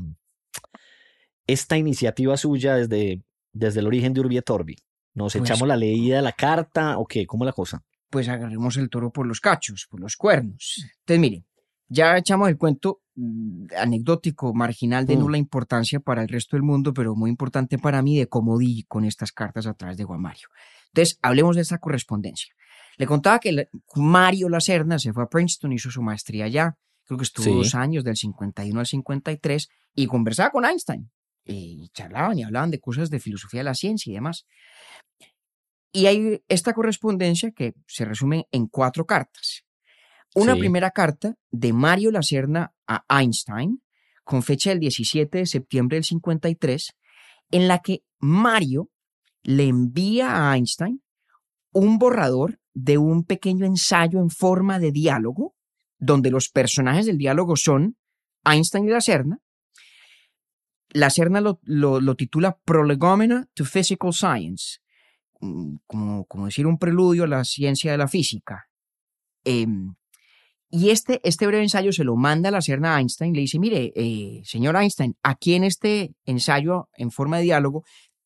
[1.48, 4.76] esta iniciativa suya desde, desde el origen de Urbi Torbi?
[5.14, 7.26] ¿Nos pues, echamos la leída de la carta o qué?
[7.26, 7.84] ¿Cómo la cosa?
[8.10, 10.84] Pues agarremos el toro por los cachos, por los cuernos.
[11.00, 11.46] Entonces, mire,
[11.90, 15.20] ya echamos el cuento mm, anecdótico, marginal, de mm.
[15.20, 18.84] nula importancia para el resto del mundo, pero muy importante para mí de cómo di
[18.84, 20.48] con estas cartas a través de Juan Mario.
[20.94, 22.54] Entonces, hablemos de esta correspondencia.
[22.98, 27.24] Le contaba que Mario Lacerna se fue a Princeton, hizo su maestría allá, creo que
[27.24, 27.52] estuvo sí.
[27.52, 31.10] dos años, del 51 al 53, y conversaba con Einstein.
[31.46, 34.46] Y charlaban y hablaban de cosas de filosofía de la ciencia y demás.
[35.92, 39.64] Y hay esta correspondencia que se resume en cuatro cartas.
[40.36, 40.60] Una sí.
[40.60, 43.82] primera carta de Mario Lacerna a Einstein,
[44.24, 46.96] con fecha del 17 de septiembre del 53,
[47.52, 48.90] en la que Mario
[49.44, 51.02] le envía a Einstein
[51.72, 55.56] un borrador de un pequeño ensayo en forma de diálogo,
[55.98, 57.98] donde los personajes del diálogo son
[58.46, 59.40] Einstein y Lacerna.
[60.92, 64.80] Lacerna lo, lo, lo titula Prolegomena to Physical Science,
[65.88, 68.70] como, como, decir un preludio a la ciencia de la física.
[69.46, 69.68] Eh,
[70.70, 73.92] y este, este breve ensayo se lo manda a Lacerna a Einstein, le dice, mire,
[73.96, 77.84] eh, señor Einstein, aquí en este ensayo en forma de diálogo,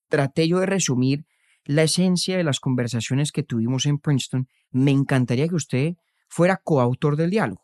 [0.10, 1.26] traté yo de resumir
[1.66, 5.94] la esencia de las conversaciones que tuvimos en Princeton, me encantaría que usted
[6.28, 7.64] fuera coautor del diálogo.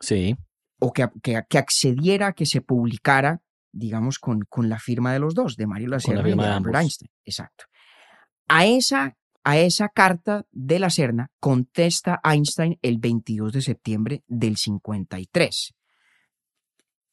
[0.00, 0.36] Sí.
[0.78, 5.18] O que, que, que accediera a que se publicara, digamos, con, con, la firma de
[5.18, 7.10] los dos, de Mario Lacerna y de Albert Einstein.
[7.24, 7.64] Exacto.
[8.48, 15.74] A esa, a esa carta de Lacerna contesta Einstein el 22 de septiembre del 53.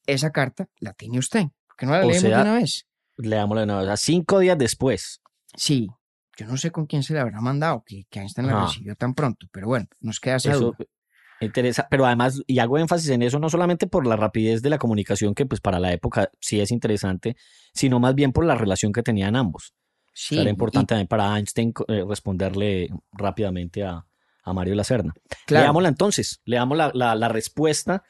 [0.06, 1.46] Esa carta la tiene usted.
[1.68, 2.88] ¿Por qué no la o leemos sea, de una vez?
[3.18, 3.90] Leámosla de una vez.
[3.90, 5.22] A cinco días después.
[5.56, 5.90] Sí,
[6.38, 9.14] yo no sé con quién se le habrá mandado, que, que Einstein la recibió tan
[9.14, 10.78] pronto, pero bueno, nos queda esa eso, duda.
[11.42, 14.78] Interesa, pero además, y hago énfasis en eso no solamente por la rapidez de la
[14.78, 17.36] comunicación, que pues para la época sí es interesante,
[17.74, 19.74] sino más bien por la relación que tenían ambos.
[20.22, 24.06] Sí, era importante y, también para Einstein eh, responderle rápidamente a,
[24.44, 25.14] a Mario Lacerna.
[25.46, 25.64] Claro.
[25.64, 28.04] Leámosla entonces, leamos la, la, la, respuesta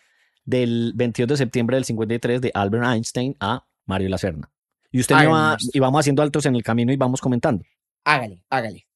[0.44, 4.50] del 22 de septiembre del 53 de Albert Einstein a Mario Lacerna.
[4.92, 7.64] Y usted me va, y vamos haciendo altos en el camino y vamos comentando.
[8.04, 8.88] Hágale, hágale.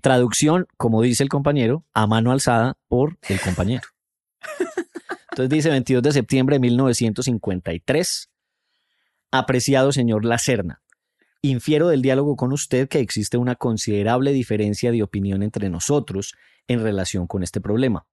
[0.00, 3.82] Traducción, como dice el compañero, a mano alzada por el compañero.
[5.32, 8.30] Entonces dice 22 de septiembre de 1953.
[9.32, 10.82] Apreciado señor Lacerna,
[11.42, 16.34] infiero del diálogo con usted que existe una considerable diferencia de opinión entre nosotros
[16.66, 18.06] en relación con este problema,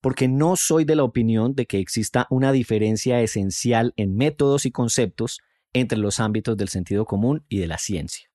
[0.00, 4.70] porque no soy de la opinión de que exista una diferencia esencial en métodos y
[4.70, 5.40] conceptos
[5.72, 8.30] entre los ámbitos del sentido común y de la ciencia.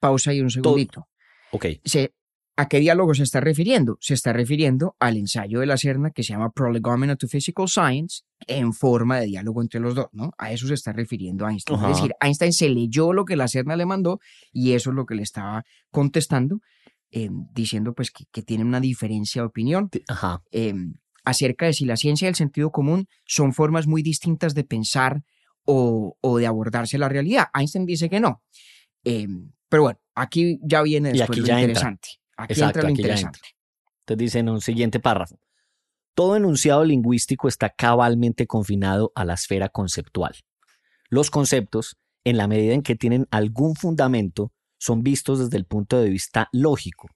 [0.00, 1.08] Pausa y un segundito.
[1.52, 1.66] Ok.
[1.84, 2.14] Se,
[2.60, 3.96] ¿A qué diálogo se está refiriendo?
[4.02, 8.24] Se está refiriendo al ensayo de la Serna que se llama Prolegomena to Physical Science
[8.46, 10.32] en forma de diálogo entre los dos, ¿no?
[10.36, 11.78] A eso se está refiriendo Einstein.
[11.78, 11.90] Uh -huh.
[11.90, 14.20] Es decir, Einstein se leyó lo que la Serna le mandó
[14.52, 16.60] y eso es lo que le estaba contestando,
[17.10, 20.42] eh, diciendo pues que, que, tiene una diferencia de opinión uh -huh.
[20.50, 20.74] eh,
[21.24, 25.22] acerca de si la ciencia y el sentido común son formas muy distintas de pensar
[25.64, 27.46] o, o de abordarse la realidad.
[27.54, 28.42] Einstein dice que no.
[29.02, 29.28] Eh,
[29.70, 32.19] pero bueno, aquí ya viene después y aquí lo ya interesante.
[32.42, 33.38] Aquí Exacto, entra lo aquí interesante.
[33.38, 33.50] Entra.
[34.00, 35.38] Entonces dice en un siguiente párrafo.
[36.14, 40.34] Todo enunciado lingüístico está cabalmente confinado a la esfera conceptual.
[41.08, 46.00] Los conceptos, en la medida en que tienen algún fundamento, son vistos desde el punto
[46.00, 47.08] de vista lógico,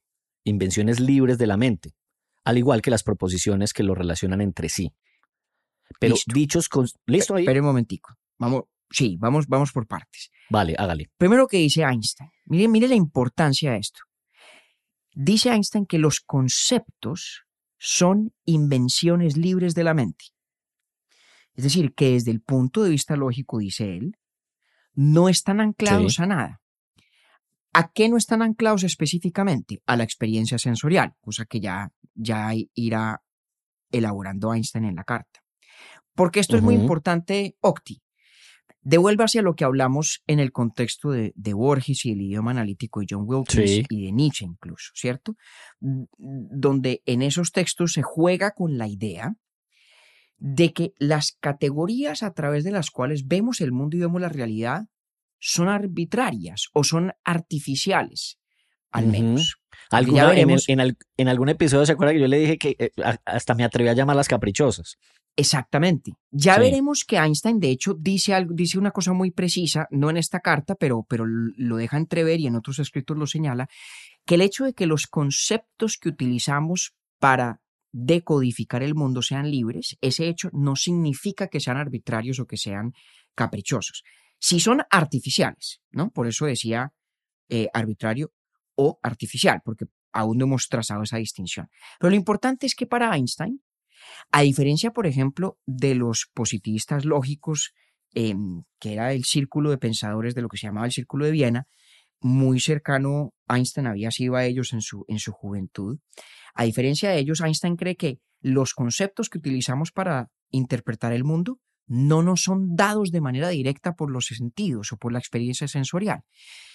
[0.43, 1.95] invenciones libres de la mente,
[2.43, 4.93] al igual que las proposiciones que lo relacionan entre sí.
[5.99, 6.33] Pero Listo.
[6.33, 6.87] dichos con...
[7.05, 7.43] ¿Listo ahí?
[7.43, 8.15] Espera un momentico.
[8.37, 10.29] Vamos, sí, vamos, vamos por partes.
[10.49, 11.09] Vale, hágale.
[11.17, 12.29] Primero que dice Einstein.
[12.45, 14.01] Mire, mire la importancia de esto.
[15.15, 17.45] Dice Einstein que los conceptos
[17.77, 20.25] son invenciones libres de la mente.
[21.53, 24.17] Es decir, que desde el punto de vista lógico, dice él,
[24.93, 26.23] no están anclados sí.
[26.23, 26.61] a nada.
[27.71, 29.81] ¿A qué no están anclados específicamente?
[29.85, 33.21] A la experiencia sensorial, cosa que ya, ya irá
[33.91, 35.41] elaborando Einstein en la carta.
[36.13, 36.59] Porque esto uh -huh.
[36.59, 38.01] es muy importante, Octi.
[38.85, 42.99] Devuélvase a lo que hablamos en el contexto de, de Borges y el idioma analítico
[43.01, 43.83] de John Wilkins Sí.
[43.89, 45.35] y de Nietzsche incluso, ¿cierto?
[45.81, 49.33] Mm, Donde en esos textos se juega con la idea
[50.37, 54.29] de que las categorías a través de las cuales vemos el mundo y vemos la
[54.29, 54.83] realidad
[55.39, 58.37] son arbitrarias o son artificiales,
[58.97, 59.55] al menos.
[59.91, 62.57] Ya en, el- veremos- en al- en algún episodio se acuerda que yo le dije
[62.57, 62.91] que eh,
[63.25, 64.97] hasta me atreví a llamarlas caprichosas.
[65.37, 66.13] Exactamente.
[66.31, 66.61] Ya Sí.
[66.61, 70.39] veremos que Einstein, de hecho, dice algo, dice una cosa muy precisa, no en esta
[70.39, 73.67] carta, pero, pero lo deja entrever y en otros escritos lo señala,
[74.25, 77.59] que el hecho de que los conceptos que utilizamos para
[77.91, 82.93] decodificar el mundo sean libres, ese hecho no significa que sean arbitrarios o que sean
[83.35, 84.03] caprichosos.
[84.39, 86.11] Si son artificiales, ¿no?
[86.11, 86.91] Por eso decía
[87.49, 88.31] eh, arbitrario
[88.75, 91.69] o artificial, porque aún no hemos trazado esa distinción.
[91.99, 93.61] Pero lo importante es que para Einstein,
[94.31, 97.73] a diferencia, por ejemplo, de los positivistas lógicos,
[98.13, 101.31] em, que era el círculo de pensadores de lo que se llamaba el círculo de
[101.31, 101.67] Viena,
[102.21, 105.99] muy cercano, Einstein había sido a ellos en su, en su juventud.
[106.53, 111.59] A diferencia de ellos, Einstein cree que los conceptos que utilizamos para interpretar el mundo
[111.87, 116.23] no nos son dados de manera directa por los sentidos o por la experiencia sensorial.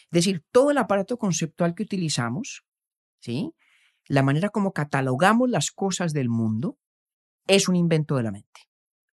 [0.05, 2.63] Es decir, todo el aparato conceptual que utilizamos,
[3.21, 3.53] ¿sí?
[4.07, 6.79] la manera como catalogamos las cosas del mundo,
[7.47, 8.61] es un invento de la mente.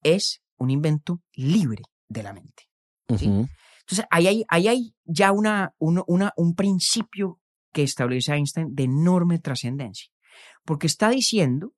[0.04, 2.64] Es un invento libre de la mente.
[3.26, 7.40] Entonces, ahí hay, ahí hay ya una, una- un principio
[7.72, 10.12] que establece Einstein de enorme trascendencia,
[10.66, 11.74] porque está diciendo,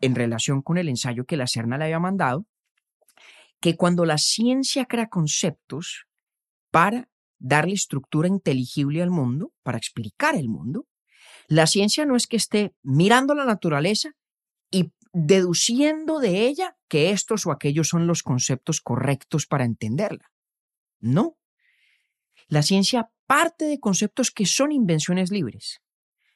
[0.00, 2.46] en relación con el ensayo que la Serna le había mandado,
[3.60, 6.06] que cuando la ciencia crea conceptos
[6.70, 10.86] para darle estructura inteligible al mundo, para explicar el mundo,
[11.46, 14.10] la ciencia no es que esté mirando la naturaleza
[14.70, 20.30] y deduciendo de ella que estos o aquellos son los conceptos correctos para entenderla.
[21.00, 21.38] No.
[22.48, 25.80] La ciencia parte de conceptos que son invenciones libres.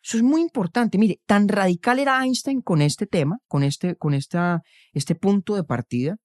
[0.03, 0.99] Eso es muy importante.
[0.99, 5.65] Mire, tan radical era Einstein con este tema, con este, con esta, este punto de
[5.65, 6.17] partida,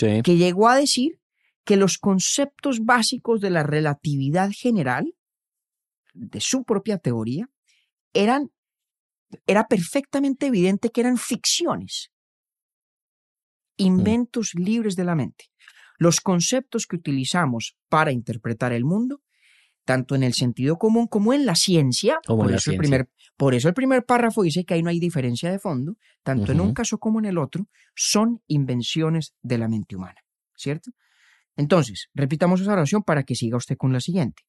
[0.00, 0.22] Sí.
[0.22, 1.20] que llegó a decir
[1.64, 5.14] que los conceptos básicos de la relatividad general,
[6.14, 7.48] de su propia teoría,
[8.12, 8.50] eran,
[9.46, 12.10] era perfectamente evidente que eran ficciones,
[13.76, 15.46] inventos libres de la mente.
[15.98, 19.22] Los conceptos que utilizamos para interpretar el mundo,
[19.84, 23.08] tanto en el sentido común como en la ciencia, Como por, la eso el primer,
[23.36, 26.60] por eso el primer párrafo dice que ahí no hay diferencia de fondo, tanto en
[26.60, 30.20] un caso como en el otro, son invenciones de la mente humana,
[30.56, 30.90] ¿cierto?
[31.56, 34.42] Entonces, repitamos esa oración para que siga usted con la siguiente.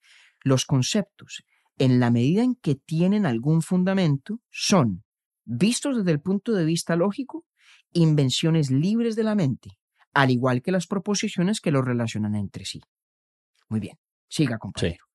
[0.43, 1.43] Los conceptos,
[1.77, 5.03] en la medida en que tienen algún fundamento, son,
[5.43, 7.45] vistos desde el punto de vista lógico,
[7.93, 9.77] invenciones libres de la mente,
[10.13, 12.81] al igual que las proposiciones que los relacionan entre sí.
[13.69, 15.10] Muy bien, siga, compañero.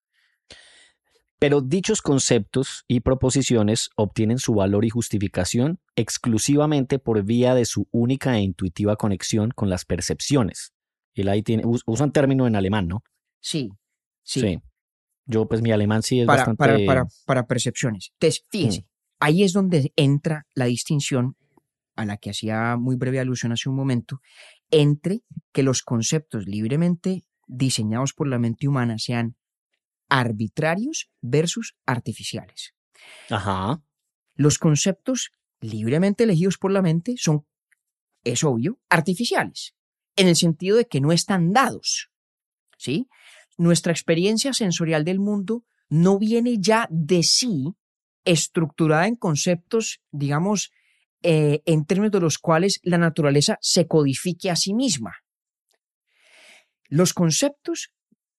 [1.38, 7.86] Pero dichos conceptos y proposiciones obtienen su valor y justificación exclusivamente por vía de su
[7.90, 10.72] única e intuitiva conexión con las percepciones.
[11.14, 13.02] Él ahí tiene, us- usa un término en alemán, ¿no?
[13.40, 13.70] Sí,
[14.22, 14.58] sí.
[15.26, 16.58] Yo, pues mi alemán sí es para, bastante.
[16.58, 18.12] para, para, para percepciones.
[18.20, 18.84] Entonces, Mm.
[19.20, 21.36] ahí es donde entra la distinción
[21.96, 24.20] a la que hacía muy breve alusión hace un momento,
[24.70, 25.22] entre
[25.52, 29.36] que los conceptos libremente diseñados por la mente humana sean
[30.08, 32.74] arbitrarios versus artificiales.
[33.30, 33.82] Ajá.
[34.34, 37.46] Los conceptos libremente elegidos por la mente son,
[38.24, 39.74] es obvio, artificiales,
[40.16, 42.10] en el sentido de que no están dados.
[42.78, 43.08] ¿sí?
[43.56, 47.74] Nuestra experiencia sensorial del mundo no viene ya de sí
[48.24, 50.72] estructurada en conceptos, digamos,
[51.22, 55.14] eh, en términos de los cuales la naturaleza se codifique a sí misma.
[56.88, 57.92] Los conceptos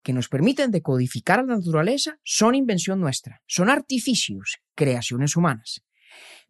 [0.03, 5.81] que nos permiten decodificar a la naturaleza son invención nuestra, son artificios, creaciones humanas,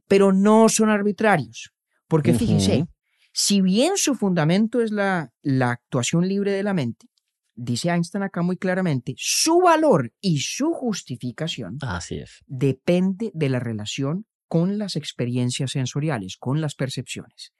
[0.07, 1.71] pero no son arbitrarios,
[2.07, 2.89] porque fíjese, Ujú.
[3.33, 7.07] si bien su fundamento es la, la actuación libre de la mente,
[7.55, 12.43] dice Einstein acá muy claramente, su valor y su justificación Así es.
[12.45, 17.51] depende de la relación con las experiencias sensoriales, con las percepciones.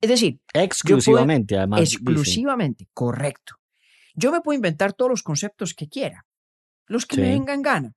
[0.00, 1.80] Es decir, Exclusivamente, además.
[1.80, 3.54] exclusivamente, correcto.
[4.16, 6.26] Yo me puedo inventar todos los conceptos que quiera,
[6.86, 7.94] los que me vengan gana.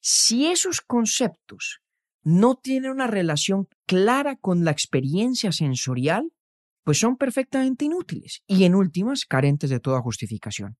[0.00, 1.80] Si esos conceptos
[2.22, 6.32] no tienen una relación clara con la experiencia sensorial,
[6.82, 10.76] pues son perfectamente inútiles y en últimas carentes de toda justificación.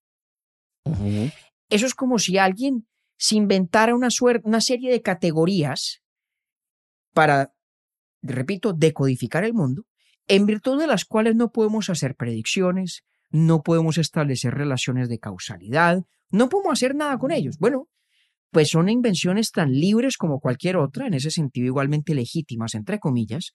[1.70, 4.08] Eso es como si alguien se inventara una,
[4.42, 6.02] una serie de categorías
[7.12, 7.54] para,
[8.22, 9.86] repito, decodificar el mundo,
[10.26, 16.04] en virtud de las cuales no podemos hacer predicciones, no podemos establecer relaciones de causalidad,
[16.30, 17.58] no podemos hacer nada con ellos.
[17.58, 17.88] Bueno,
[18.52, 23.52] pues son invenciones tan libres como cualquier otra, en ese sentido igualmente legítimas, entre comillas,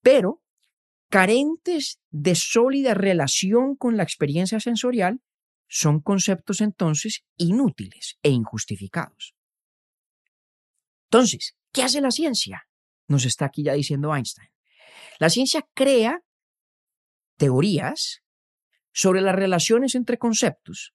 [0.00, 0.42] pero
[1.10, 5.20] carentes de sólida relación con la experiencia sensorial,
[5.68, 9.34] son conceptos entonces inútiles e injustificados.
[11.10, 12.66] Entonces, ¿qué hace la ciencia?
[13.06, 14.48] Nos está aquí ya diciendo Einstein.
[15.18, 16.22] La ciencia crea
[17.36, 18.22] teorías
[18.92, 20.94] sobre las relaciones entre conceptos,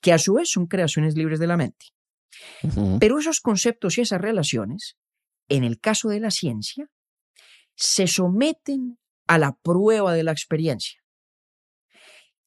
[0.00, 1.86] que a su vez son creaciones libres de la mente.
[2.98, 4.96] Pero esos conceptos y esas relaciones,
[5.48, 6.90] en el caso de la ciencia,
[7.74, 11.00] se someten a la prueba de la experiencia.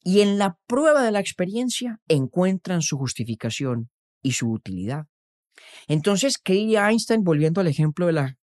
[0.04, 3.90] Y en la prueba de la experiencia encuentran su justificación
[4.22, 5.06] y su utilidad.
[5.88, 8.38] Entonces, ¿qué diría Einstein volviendo al ejemplo de la,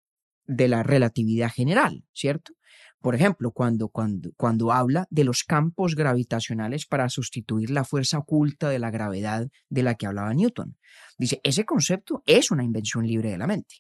[0.46, 2.54] de la relatividad general, ¿cierto?
[3.02, 8.70] Por ejemplo, cuando, cuando, cuando habla de los campos gravitacionales para sustituir la fuerza oculta
[8.70, 10.78] de la gravedad de la que hablaba Newton.
[11.18, 13.76] Dice, ese concepto es una invención libre de la mente.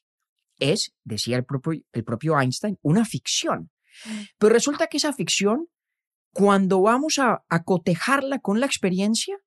[0.58, 3.71] Es, decía el propio, el propio Einstein, una ficción.
[4.38, 5.67] Pero resulta que esa ficción,
[6.32, 9.38] cuando vamos a, a cotejarla con la experiencia,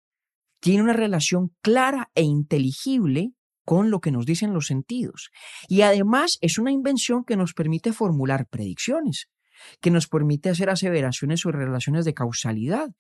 [0.61, 3.33] tiene una relación clara e inteligible
[3.65, 5.31] con lo que nos dicen los sentidos.
[5.67, 9.32] Y además es una invención que nos permite formular predicciones
[9.81, 12.91] que nos permite hacer aseveraciones sobre relaciones de causalidad.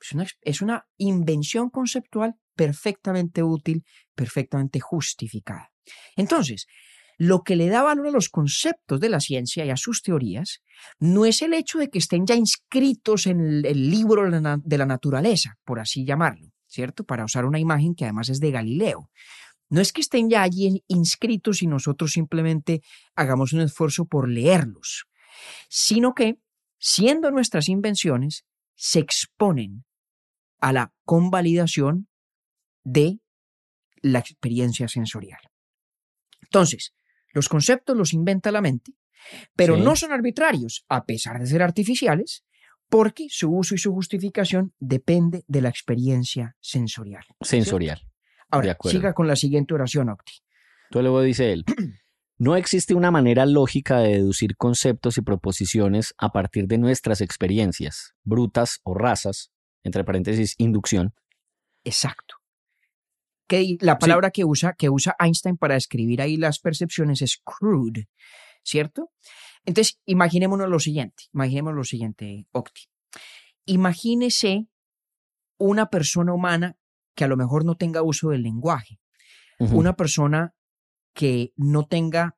[0.00, 5.70] Es una, es una invención conceptual perfectamente útil, perfectamente justificada.
[6.16, 6.66] Entonces,
[7.18, 10.62] lo que le da valor a los conceptos de la ciencia y a sus teorías
[10.98, 14.86] no es el hecho de que estén ya inscritos en el, el libro de la
[14.86, 17.04] naturaleza, por así llamarlo, ¿cierto?
[17.04, 19.10] Para usar una imagen que además es de Galileo.
[19.68, 22.82] No es que estén ya allí inscritos y nosotros simplemente
[23.14, 25.06] hagamos un esfuerzo por leerlos
[25.68, 26.36] sino que,
[26.78, 29.84] siendo nuestras invenciones, se exponen
[30.60, 32.08] a la convalidación
[32.84, 33.20] de
[34.00, 35.40] la experiencia sensorial.
[36.42, 36.94] Entonces,
[37.32, 38.94] los conceptos los inventa la mente,
[39.54, 42.44] pero no son arbitrarios, a pesar de ser artificiales,
[42.88, 47.24] porque su uso y su justificación depende de la experiencia sensorial.
[47.40, 48.02] Sensorial.
[48.50, 50.32] Ahora, siga con la siguiente oración, Octi.
[50.90, 51.64] Entonces luego dice él,
[52.42, 58.16] No existe una manera lógica de deducir conceptos y proposiciones a partir de nuestras experiencias,
[58.24, 59.52] brutas o razas,
[59.84, 61.14] entre paréntesis, inducción.
[61.84, 62.34] Exacto.
[63.46, 68.08] Que la palabra que, usa, que usa Einstein para describir ahí las percepciones es crude,
[68.64, 69.12] ¿cierto?
[69.64, 72.88] Entonces, imaginémonos lo siguiente, imaginémonos lo siguiente, Octi.
[73.66, 74.66] Imagínese
[75.58, 76.76] una persona humana
[77.14, 78.98] que a lo mejor no tenga uso del lenguaje,
[79.60, 80.56] una persona
[81.12, 82.36] que no tenga,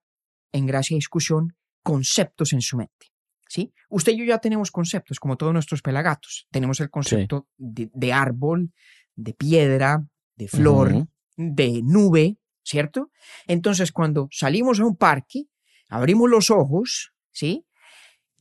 [0.52, 3.12] en gracia y discusión, conceptos en su mente.
[3.48, 3.72] ¿sí?
[3.88, 6.48] Usted y yo ya tenemos conceptos, como todos nuestros pelagatos.
[6.50, 8.72] Tenemos el concepto de, árbol,
[9.14, 10.04] de piedra,
[10.36, 11.06] de flor,
[11.36, 13.10] de nube, ¿cierto?
[13.46, 15.44] Entonces, cuando salimos a un parque,
[15.88, 17.64] abrimos los ojos, ¿sí?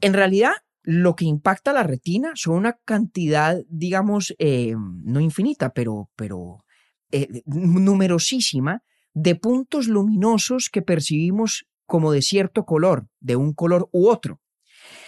[0.01, 6.09] En realidad, lo que impacta la retina son una cantidad, digamos, eh, no infinita, pero,
[6.15, 6.65] pero
[7.11, 14.07] eh, numerosísima de puntos luminosos que percibimos como de cierto color, de un color u
[14.07, 14.41] otro.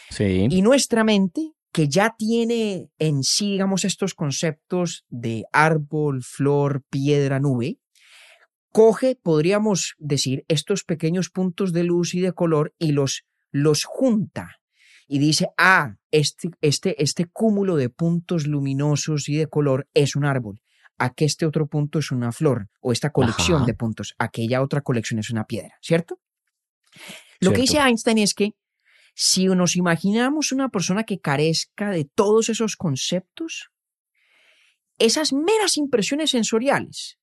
[0.09, 0.47] Sí.
[0.49, 7.39] Y nuestra mente, que ya tiene en sí, digamos, estos conceptos de árbol, flor, piedra,
[7.39, 7.79] nube,
[8.71, 14.57] coge, podríamos decir, estos pequeños puntos de luz y de color y los, los junta.
[15.07, 20.25] Y dice, ah, este, este, este cúmulo de puntos luminosos y de color es un
[20.25, 20.61] árbol
[20.97, 24.81] a que este otro punto es una flor o esta colección de puntos, aquella otra
[24.81, 26.19] colección es una piedra, ¿cierto?
[27.39, 28.51] Lo que dice Einstein es que
[29.13, 33.69] si nos imaginamos una persona que carezca de todos esos conceptos,
[34.97, 37.17] esas meras impresiones sensoriales,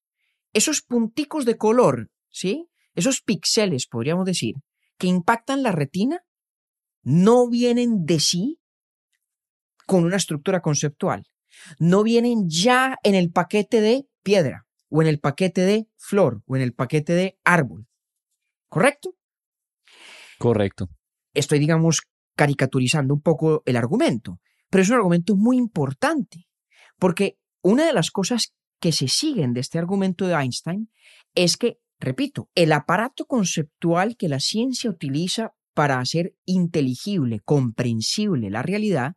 [0.52, 2.66] esos punticos de color, ¿sí?
[2.94, 4.56] Esos píxeles, podríamos decir,
[4.98, 6.20] que impactan la retina,
[7.02, 8.58] no vienen de sí
[9.86, 11.26] con una estructura conceptual,
[11.78, 16.56] no vienen ya en el paquete de piedra o en el paquete de flor o
[16.56, 17.86] en el paquete de árbol.
[18.68, 19.14] ¿Correcto?
[20.38, 20.88] Correcto.
[21.34, 22.02] Estoy, digamos,
[22.36, 24.40] caricaturizando un poco el argumento,
[24.70, 26.46] pero es un argumento muy importante,
[26.98, 30.90] porque una de las cosas que se siguen de este argumento de Einstein
[31.34, 38.62] es que, repito, el aparato conceptual que la ciencia utiliza para hacer inteligible, comprensible la
[38.62, 39.14] realidad,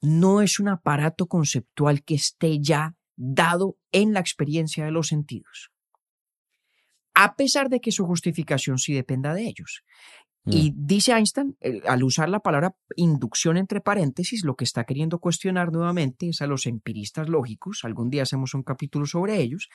[0.00, 5.70] no es un aparato conceptual que esté ya dado en la experiencia de los sentidos,
[7.14, 9.82] a pesar de que su justificación sí dependa de ellos.
[10.48, 11.56] Y dice Einstein,
[11.88, 16.46] al usar la palabra inducción entre paréntesis, lo que está queriendo cuestionar nuevamente es a
[16.46, 19.68] los empiristas lógicos, algún día hacemos un capítulo sobre ellos,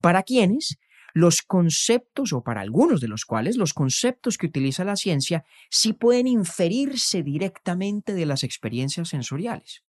[0.00, 0.76] para quienes
[1.14, 5.92] los conceptos, o para algunos de los cuales los conceptos que utiliza la ciencia, sí
[5.92, 9.82] pueden inferirse directamente de las experiencias sensoriales.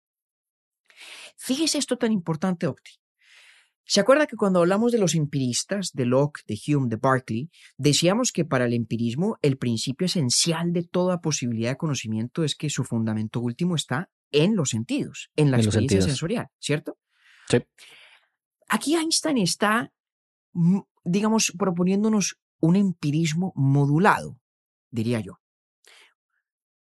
[1.37, 2.91] Fíjese esto tan importante, Octi.
[3.85, 8.31] ¿Se acuerda que cuando hablamos de los empiristas, de Locke, de Hume, de Berkeley, decíamos
[8.31, 12.83] que para el empirismo el principio esencial de toda posibilidad de conocimiento es que su
[12.83, 16.99] fundamento último está en los sentidos, en la experiencia sensorial, ¿cierto?
[17.49, 17.57] Sí.
[18.67, 19.91] Aquí Einstein está,
[21.03, 24.39] digamos, proponiéndonos un empirismo modulado,
[24.89, 25.39] diría yo.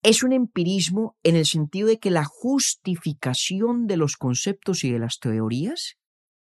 [0.03, 4.99] Es un empirismo en el sentido de que la justificación de los conceptos y de
[4.99, 5.99] las teorías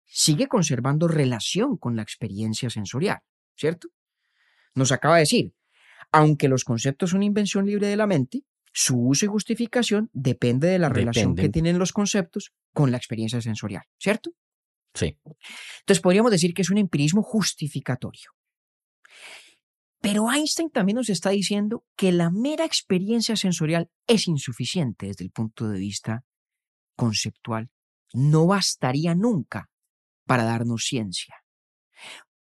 [0.05, 3.21] sigue conservando relación con la experiencia sensorial,
[3.57, 3.89] ¿cierto?
[4.75, 5.55] Nos acaba de decir,
[6.13, 8.43] aunque los conceptos son invención libre de la mente,
[8.73, 13.41] su uso y justificación depende de la relación que tienen los conceptos con la experiencia
[13.41, 14.33] sensorial, ¿cierto?
[14.97, 15.19] Sí.
[15.81, 18.31] Entonces podríamos decir que es un empirismo justificatorio.
[20.01, 25.31] Pero Einstein también nos está diciendo que la mera experiencia sensorial es insuficiente desde el
[25.31, 26.25] punto de vista
[26.97, 27.71] conceptual.
[28.13, 29.69] No bastaría nunca
[30.25, 31.35] para darnos ciencia.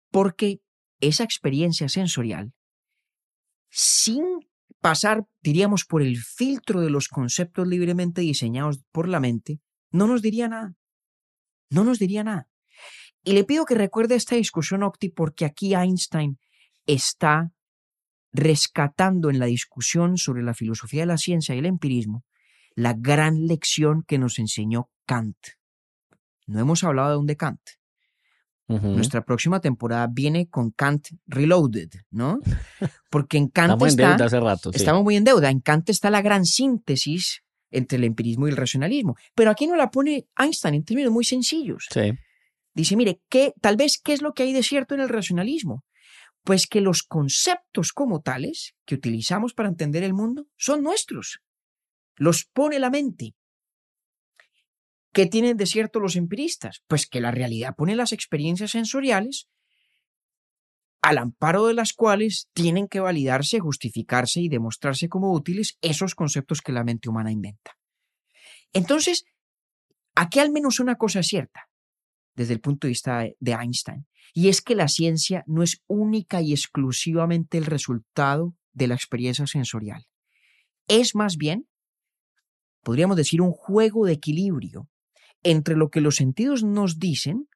[0.09, 0.59] Porque
[0.99, 2.53] esa experiencia sensorial,
[3.69, 4.23] sin
[4.81, 10.21] pasar, diríamos, por el filtro de los conceptos libremente diseñados por la mente, no nos
[10.21, 10.75] diría nada.
[11.71, 12.47] No nos diría nada.
[13.23, 16.37] Y le pido que recuerde esta discusión, Octi, porque aquí Einstein
[16.85, 17.51] está
[18.31, 22.23] rescatando en la discusión sobre la filosofía de la ciencia y el empirismo
[22.75, 25.37] la gran lección que nos enseñó Kant.
[26.47, 27.61] No hemos hablado aún de Kant.
[28.67, 32.39] Nuestra próxima temporada viene con Kant Reloaded, ¿no?
[33.09, 34.71] Porque en Kant estamos está, en deuda hace rato.
[34.73, 35.49] Estamos muy en deuda.
[35.49, 39.15] En Kant está la gran síntesis entre el empirismo y el racionalismo.
[39.35, 41.87] Pero aquí no la pone Einstein en términos muy sencillos.
[41.91, 42.11] Sí.
[42.73, 45.83] Dice, mire, ¿qué, tal vez, ¿qué es lo que hay de cierto en el racionalismo?
[46.43, 51.39] Pues que los conceptos como tales que utilizamos para entender el mundo son nuestros.
[52.15, 53.35] Los pone la mente.
[55.13, 56.83] ¿Qué tienen de cierto los empiristas?
[56.87, 59.49] Pues que la realidad pone las experiencias sensoriales
[61.01, 66.61] al amparo de las cuales tienen que validarse, justificarse y demostrarse como útiles esos conceptos
[66.61, 67.77] que la mente humana inventa.
[68.73, 69.25] Entonces,
[70.15, 71.67] aquí al menos una cosa es cierta
[72.35, 76.41] desde el punto de vista de Einstein, y es que la ciencia no es única
[76.41, 80.07] y exclusivamente el resultado de la experiencia sensorial.
[80.87, 81.67] Es más bien,
[82.83, 84.89] podríamos decir, un juego de equilibrio
[85.43, 87.49] entre lo que los sentidos nos dicen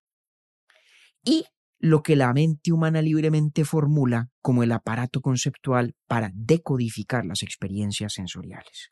[1.23, 1.45] y
[1.80, 8.13] lo que la mente humana libremente formula como el aparato conceptual para decodificar las experiencias
[8.13, 8.91] sensoriales.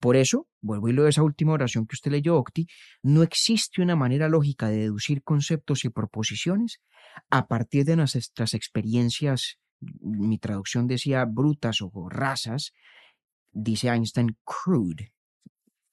[0.00, 2.68] Por eso, vuelvo y esa última oración que usted leyó, Octi,
[3.02, 6.80] no existe una manera lógica de deducir conceptos y proposiciones
[7.30, 12.72] a partir de nuestras experiencias, mi traducción decía brutas o razas,
[13.52, 15.12] dice Einstein, crude,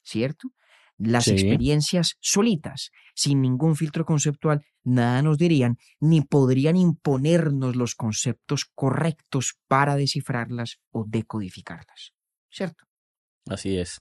[0.04, 0.50] ¿cierto?
[0.98, 8.66] Las experiencias solitas, sin ningún filtro conceptual, nada nos dirían, ni podrían imponernos los conceptos
[8.74, 12.14] correctos para descifrarlas o decodificarlas.
[12.50, 12.86] ¿Cierto?
[13.48, 14.00] Así es.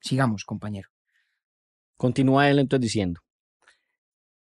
[0.00, 0.88] Sigamos, compañero.
[1.96, 3.20] Continúa él entonces diciendo.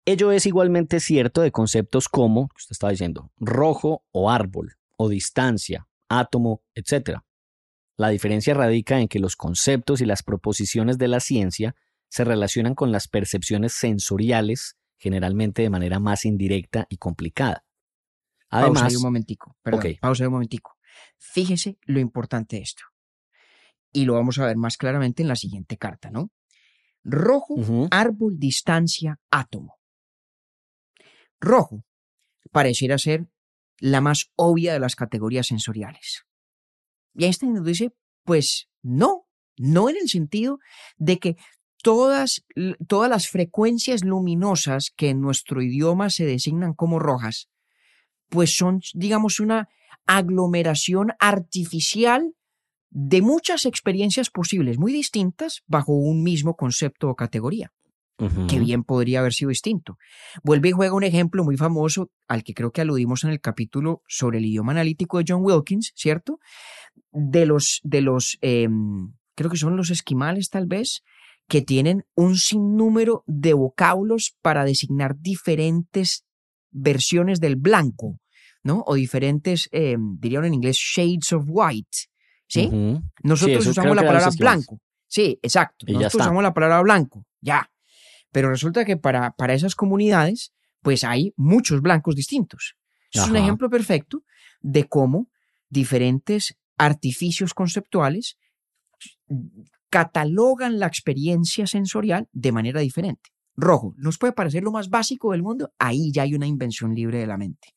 [0.05, 5.88] Ello es igualmente cierto de conceptos como, usted estaba diciendo, rojo o árbol, o distancia,
[6.07, 7.19] átomo, etc.
[7.97, 11.75] La diferencia radica en que los conceptos y las proposiciones de la ciencia
[12.09, 17.65] se relacionan con las percepciones sensoriales, generalmente de manera más indirecta y complicada.
[18.49, 20.77] Además, pausa un momentico, perdón, pausa un momentico.
[21.17, 22.83] Fíjese lo importante de esto.
[23.91, 26.31] Y lo vamos a ver más claramente en la siguiente carta, ¿no?
[27.03, 27.55] Rojo,
[27.91, 29.79] árbol, distancia, átomo.
[31.39, 31.85] Rojo
[32.51, 33.27] pareciera ser
[33.77, 36.25] la más obvia de las categorías sensoriales.
[37.16, 37.91] Y Einstein nos dice,
[38.24, 40.59] pues no, no en el sentido
[40.97, 41.38] de que
[41.82, 42.43] todas,
[42.88, 47.49] todas las frecuencias luminosas que en nuestro idioma se designan como rojas,
[48.30, 49.70] pues son, digamos, una
[50.05, 52.34] aglomeración artificial
[52.89, 57.74] de muchas experiencias posibles, muy distintas, bajo un mismo concepto o categoría,
[58.18, 59.97] que bien podría haber sido distinto.
[60.43, 64.01] Vuelve y juega un ejemplo muy famoso al que creo que aludimos en el capítulo
[64.07, 66.39] sobre el idioma analítico de John Wilkins, ¿cierto?
[67.16, 71.01] de los, de los em, creo que son los esquimales tal vez,
[71.47, 76.26] que tienen un sinnúmero de vocablos para designar diferentes
[76.72, 78.20] versiones del blanco,
[78.63, 78.84] ¿no?
[78.88, 81.97] O diferentes, eh, dirían en inglés, shades of white,
[82.47, 82.70] ¿sí?
[83.24, 84.80] Nosotros usamos la palabra blanco.
[85.07, 85.86] Sí, exacto.
[85.88, 87.70] Y Nosotros usamos la palabra blanco, ya.
[88.36, 92.75] Pero resulta que para, para esas comunidades, pues hay muchos blancos distintos.
[93.09, 93.45] Es un Ajá.
[93.45, 94.23] ejemplo perfecto
[94.59, 95.29] de cómo
[95.69, 98.38] diferentes artificios conceptuales
[99.89, 103.29] catalogan la experiencia sensorial de manera diferente.
[103.55, 107.19] Rojo, nos puede parecer lo más básico del mundo, ahí ya hay una invención libre
[107.19, 107.69] de la mente.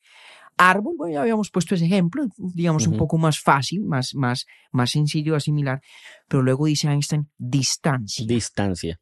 [0.57, 2.99] Árbol, bueno, ya habíamos puesto ese ejemplo, digamos un Ujú.
[2.99, 5.81] poco más fácil, más, más, más sencillo de asimilar,
[6.27, 8.99] pero luego dice Einstein, distancia, Distancia.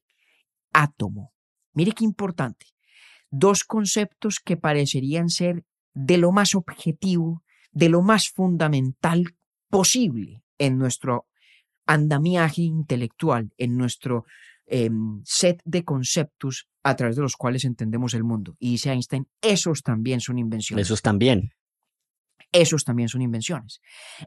[0.74, 1.32] átomo.
[1.76, 2.66] Mire qué importante.
[3.30, 9.36] Dos conceptos que parecerían ser de lo más objetivo, de lo más fundamental
[9.68, 11.26] posible en nuestro
[11.86, 14.24] andamiaje intelectual, en nuestro
[14.66, 18.56] em, set de conceptos a través de los cuales entendemos el mundo.
[18.58, 20.86] Y dice Einstein, esos también son invenciones.
[20.86, 21.50] Esos también.
[22.52, 23.80] Esos también son invenciones.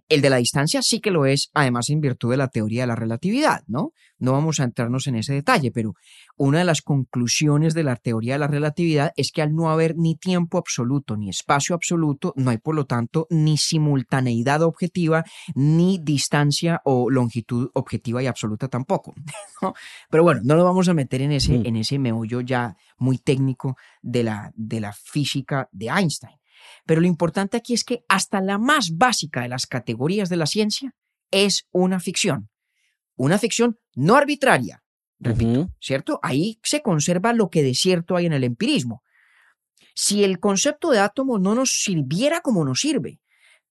[0.07, 2.87] El de la distancia sí que lo es, además en virtud de la teoría de
[2.87, 3.91] la relatividad, ¿no?
[4.17, 5.93] No vamos a entrarnos en ese detalle, pero
[6.37, 9.95] una de las conclusiones de la teoría de la relatividad es que al no haber
[9.95, 15.23] ni tiempo absoluto ni espacio absoluto, no hay por lo tanto ni simultaneidad objetiva,
[15.55, 19.13] ni distancia o longitud objetiva y absoluta tampoco.
[19.61, 19.73] ¿no?
[20.09, 21.65] Pero bueno, no lo vamos a meter en ese, Mm.
[21.65, 26.38] en ese meollo ya muy técnico de la, de la física de Einstein.
[26.85, 30.45] Pero lo importante aquí es que hasta la más básica de las categorías de la
[30.45, 30.93] ciencia
[31.31, 32.49] es una ficción.
[33.15, 34.81] Una ficción no arbitraria,
[35.19, 35.69] repito.
[35.79, 36.19] ¿cierto?
[36.23, 39.03] Ahí se conserva lo que de cierto hay en el empirismo.
[39.93, 43.19] Si el concepto de átomo no nos sirviera como nos sirve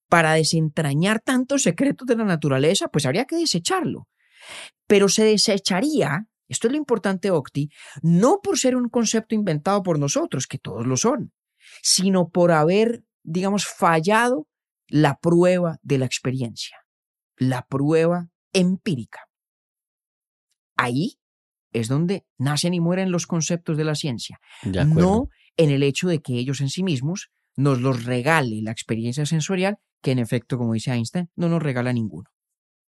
[0.08, 4.08] para desentrañar tantos secretos de la naturaleza, pues habría que desecharlo.
[4.86, 7.70] Pero se desecharía, esto es lo importante, Octi,
[8.02, 11.32] no por ser un concepto inventado por nosotros, que todos lo son,
[11.82, 14.46] sino por haber, digamos, fallado
[14.88, 16.78] la prueba de la experiencia,
[17.36, 19.20] la prueba empírica.
[20.76, 21.18] Ahí
[21.72, 26.08] es donde nacen y mueren los conceptos de la ciencia, De no en el hecho
[26.08, 30.56] de que ellos en sí mismos nos los regale la experiencia sensorial, que en efecto,
[30.56, 32.30] como dice Einstein, no nos regala ninguno.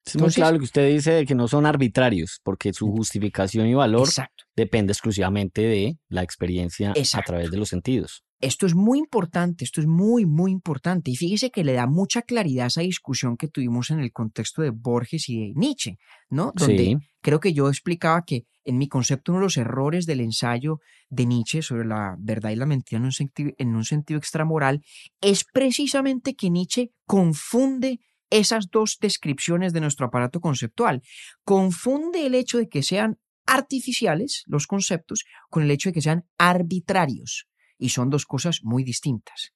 [0.05, 3.67] es muy claro lo que usted dice de que no son arbitrarios, porque su justificación
[3.67, 4.45] y valor Exacto.
[4.55, 8.23] depende exclusivamente de la experiencia a través de los sentidos.
[8.41, 11.11] Esto es muy importante, esto es muy, muy importante.
[11.11, 14.63] Y fíjese que le da mucha claridad a esa discusión que tuvimos en el contexto
[14.63, 15.99] de Borges y de Nietzsche,
[16.31, 16.53] ¿no?
[16.55, 16.97] Donde Sí.
[17.21, 21.27] creo que yo explicaba que en mi concepto uno de los errores del ensayo de
[21.27, 24.83] Nietzsche sobre la verdad y la mentira en un sentido, en un sentido extramoral
[25.21, 31.03] es precisamente que Nietzsche confunde esas dos descripciones de nuestro aparato conceptual.
[31.45, 36.25] Confunde el hecho de que sean artificiales los conceptos con el hecho de que sean
[36.39, 37.47] arbitrarios.
[37.81, 39.53] Y son dos cosas muy distintas.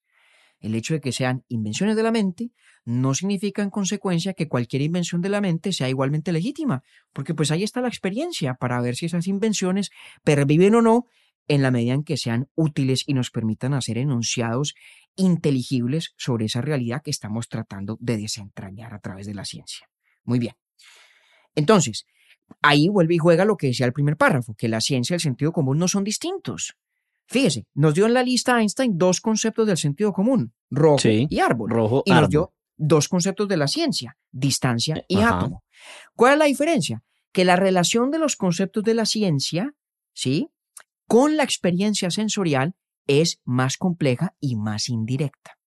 [0.58, 2.50] El hecho de que sean invenciones de la mente
[2.86, 7.50] no significa en consecuencia que cualquier invención de la mente sea igualmente legítima, porque pues
[7.50, 9.90] ahí está la experiencia para ver si esas invenciones
[10.24, 11.06] perviven o no
[11.48, 14.74] en la medida en que sean útiles y nos permitan hacer enunciados
[15.16, 19.86] inteligibles sobre esa realidad que estamos tratando de desentrañar a través de la ciencia.
[20.24, 20.54] Muy bien.
[21.54, 22.06] Entonces,
[22.62, 25.20] ahí vuelve y juega lo que decía el primer párrafo, que la ciencia y el
[25.20, 26.74] sentido común no son distintos.
[27.26, 31.40] Fíjese, nos dio en la lista Einstein dos conceptos del sentido común, rojo Sí, y
[31.40, 31.70] árbol.
[31.70, 32.30] Rojo, Y nos árbol.
[32.30, 35.36] dio dos conceptos de la ciencia, distancia y Ajá.
[35.38, 35.64] átomo.
[36.14, 37.02] ¿Cuál es la diferencia?
[37.32, 39.74] Que la relación de los conceptos de la ciencia,
[40.12, 40.50] ¿sí?
[41.06, 42.74] Con la experiencia sensorial
[43.06, 45.58] es más compleja y más indirecta.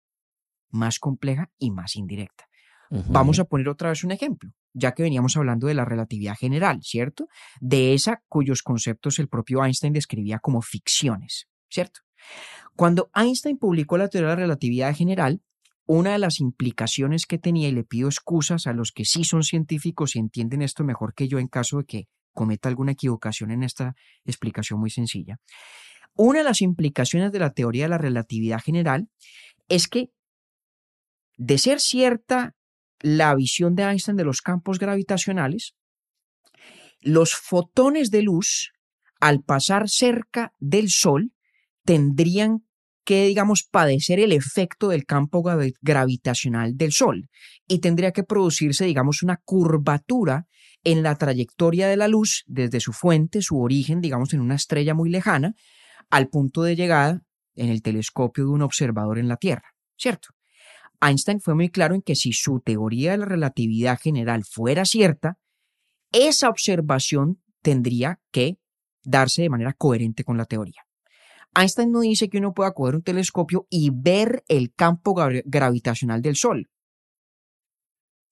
[0.70, 2.46] Más compleja y más indirecta.
[2.90, 6.80] Vamos a poner otra vez un ejemplo, ya que veníamos hablando de la relatividad general,
[6.84, 7.28] ¿cierto?
[7.60, 12.02] De esa cuyos conceptos el propio Einstein describía como ficciones, ¿cierto?
[12.76, 15.42] Cuando Einstein publicó la teoría de la relatividad general,
[15.88, 19.44] una de las implicaciones que tenía, y le pido excusas a los que sí son
[19.44, 23.64] científicos y entienden esto mejor que yo en caso de que cometa alguna equivocación en
[23.64, 25.40] esta explicación muy sencilla.
[26.14, 29.10] Una de las implicaciones de la teoría de la relatividad general
[29.70, 30.12] es que,
[31.38, 32.57] de ser cierta
[33.02, 35.74] la visión de Einstein de los campos gravitacionales,
[37.00, 38.72] los fotones de luz,
[39.20, 41.32] al pasar cerca del Sol,
[41.86, 42.66] tendrían
[43.04, 47.30] que, digamos, padecer el efecto del campo gravi- gravitacional del Sol
[47.68, 50.46] y tendría que producirse, digamos, una curvatura
[50.84, 54.94] en la trayectoria de la luz desde su fuente, su origen, digamos, en una estrella
[54.94, 55.54] muy lejana,
[56.10, 57.22] al punto de llegada
[57.56, 60.30] en el telescopio de un observador en la Tierra, ¿cierto?
[61.02, 65.38] Einstein fue muy claro en que si su teoría de la relatividad general fuera cierta,
[66.12, 68.58] esa observación tendría que
[69.04, 70.82] darse de manera coherente con la teoría.
[71.56, 76.22] Einstein no dice que uno pueda coger un telescopio y ver el campo gra- gravitacional
[76.22, 76.70] del Sol.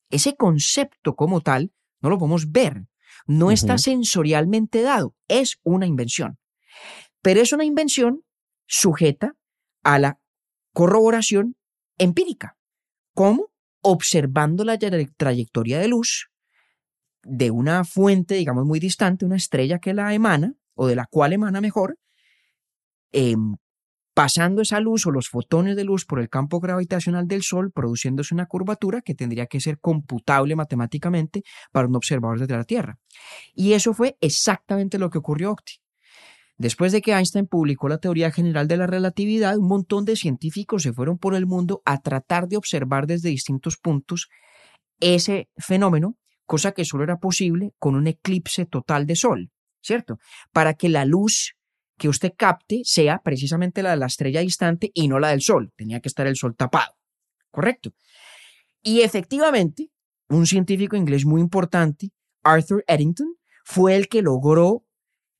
[0.10, 2.86] Ese concepto como tal no lo podemos ver,
[3.26, 6.38] no está sensorialmente dado, es una invención.
[7.22, 8.24] Pero es una invención
[8.68, 9.36] sujeta
[9.84, 10.20] a la
[10.74, 11.56] corroboración
[11.98, 12.58] empírica.
[13.14, 13.48] ¿Cómo?
[13.82, 16.28] Observando la tra- trayectoria de luz
[17.24, 21.34] de una fuente, digamos, muy distante, una estrella que la emana, o de la cual
[21.34, 21.98] emana mejor,
[23.12, 23.56] em,
[24.14, 28.34] pasando esa luz o los fotones de luz por el campo gravitacional del Sol, produciéndose
[28.34, 32.98] una curvatura que tendría que ser computable matemáticamente para un observador desde la Tierra.
[33.54, 35.74] Y eso fue exactamente lo que ocurrió, Octi.
[36.58, 40.84] Después de que Einstein publicó la teoría general de la relatividad, un montón de científicos
[40.84, 44.30] se fueron por el mundo a tratar de observar desde distintos puntos
[45.00, 49.52] ese fenómeno, cosa que solo era posible con un eclipse total de sol,
[49.82, 50.18] ¿cierto?
[50.54, 51.56] Para que la luz
[51.98, 55.72] que usted capte sea precisamente la de la estrella distante y no la del sol.
[55.76, 56.96] Tenía que estar el sol tapado,
[57.52, 57.94] ¿correcto?
[58.82, 59.90] Y efectivamente,
[60.30, 62.12] un científico inglés muy importante,
[62.44, 64.86] Arthur Eddington, fue el que logró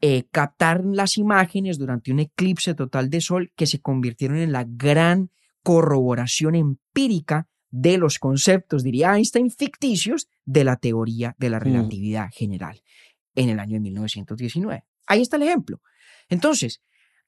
[0.02, 4.66] eh, captar las imágenes durante un eclipse total de sol que se convirtieron en la
[4.68, 5.32] gran
[5.64, 12.82] corroboración empírica de los conceptos, diría Einstein, ficticios de la teoría de la relatividad general
[13.36, 14.84] en el año de 1919.
[15.08, 15.82] Ahí está el ejemplo.
[16.30, 16.82] Entonces,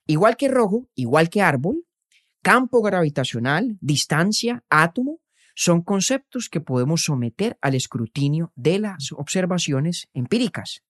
[0.05, 1.83] igual que rojo, igual que árbol,
[2.41, 5.19] campo gravitacional, distancia, átomo,
[5.55, 10.83] son conceptos que podemos someter al escrutinio de las observaciones empíricas.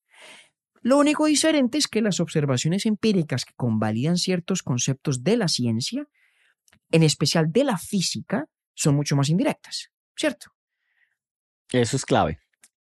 [0.88, 6.08] Lo único diferente es que las observaciones empíricas que convalidan ciertos conceptos de la ciencia,
[6.92, 10.48] en especial de la física, son mucho más indirectas, ¿cierto?
[11.74, 12.40] Eso es clave.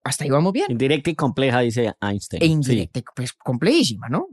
[0.03, 0.67] Hasta ahí vamos bien.
[0.69, 2.43] Indirecta y compleja, dice Einstein.
[2.43, 2.51] E Sí.
[2.51, 4.27] indirecta, pues complejísima, ¿no?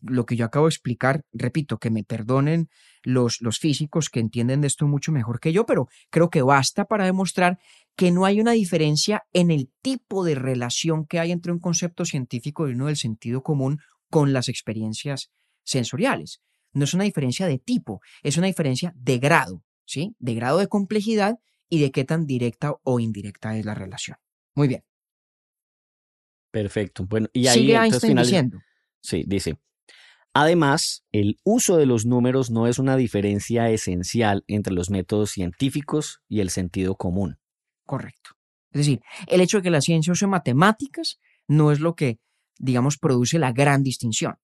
[0.00, 2.70] Lo que yo acabo de explicar, repito, que me perdonen
[3.02, 6.84] los, los físicos que entienden de esto mucho mejor que yo, pero creo que basta
[6.84, 7.58] para demostrar
[7.96, 12.04] que no hay una diferencia en el tipo de relación que hay entre un concepto
[12.04, 13.78] científico y uno del sentido común
[14.10, 15.30] con las experiencias
[15.64, 16.40] sensoriales.
[16.72, 20.14] No es una diferencia de tipo, es una diferencia de grado, ¿sí?
[20.18, 21.38] De grado de complejidad
[21.68, 24.16] y de qué tan directa o indirecta es la relación.
[24.54, 24.84] Muy bien.
[26.50, 27.06] Perfecto.
[27.06, 28.58] Bueno, y ahí Sigue entonces Einstein diciendo.
[29.00, 29.58] Sí, dice.
[30.34, 36.20] Además, el uso de los números no es una diferencia esencial entre los métodos científicos
[36.28, 37.38] y el sentido común.
[37.84, 38.30] Correcto.
[38.70, 42.18] Es decir, el hecho de que la ciencia use matemáticas no es lo que,
[42.58, 44.36] digamos, produce la gran distinción.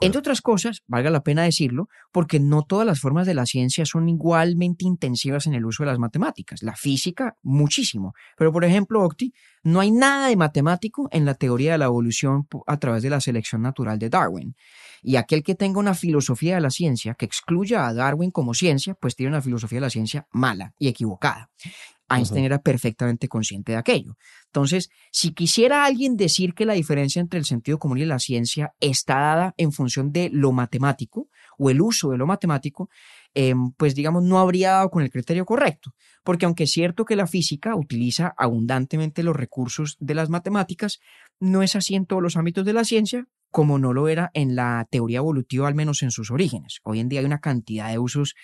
[0.00, 3.84] Entre otras cosas, valga la pena decirlo, porque no todas las formas de la ciencia
[3.84, 6.62] son igualmente intensivas en el uso de las matemáticas.
[6.62, 8.14] La física, muchísimo.
[8.36, 12.46] Pero, por ejemplo, Octi, no hay nada de matemático en la teoría de la evolución
[12.66, 14.54] a través de la selección natural de Darwin.
[15.02, 18.94] Y aquel que tenga una filosofía de la ciencia que excluya a Darwin como ciencia,
[18.94, 21.50] pues tiene una filosofía de la ciencia mala y equivocada.
[22.16, 24.16] Einstein era perfectamente consciente de aquello.
[24.46, 28.72] Entonces, si quisiera alguien decir que la diferencia entre el sentido común y la ciencia
[28.80, 32.88] está dada en función de lo matemático o el uso de lo matemático,
[33.34, 35.92] em, pues digamos, no habría dado con el criterio correcto.
[36.22, 41.00] Porque aunque es cierto que la física utiliza abundantemente los recursos de las matemáticas,
[41.40, 44.56] no es así en todos los ámbitos de la ciencia, como no lo era en
[44.56, 46.80] la teoría evolutiva, al menos en sus orígenes.
[46.82, 48.34] Hoy en día hay una cantidad de usos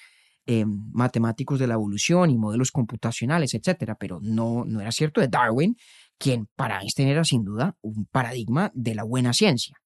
[0.47, 5.29] eh, matemáticos de la evolución y modelos computacionales, etcétera, pero no, no era cierto de
[5.29, 5.77] Darwin,
[6.19, 9.77] quien para Einstein era sin duda un paradigma de la buena ciencia.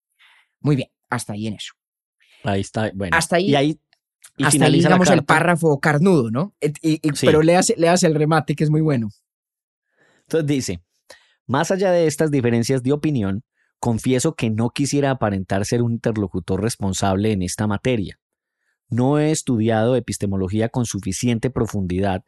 [0.61, 1.75] Muy bien, hasta ahí en eso.
[2.45, 2.91] Ahí está.
[2.95, 3.17] Bueno.
[3.17, 3.81] Hasta ahí- Y ahí,
[4.37, 6.55] y hasta ahí, digamos, el párrafo carnudo, ¿no?
[6.61, 7.27] Y- y- Sí.
[7.27, 9.09] Pero leas, leas el remate, que es muy bueno.
[10.23, 10.83] Entonces dice,
[11.47, 13.43] más allá de estas diferencias de opinión,
[13.79, 18.19] confieso que no quisiera aparentar ser un interlocutor responsable en esta materia.
[18.95, 22.22] No he estudiado epistemología con suficiente profundidad,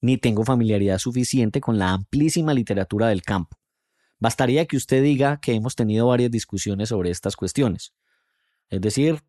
[0.00, 3.58] ni tengo familiaridad suficiente con la amplísima literatura del campo.
[4.20, 7.92] Bastaría que usted diga que hemos tenido varias discusiones sobre estas cuestiones.
[8.70, 9.24] Es decir,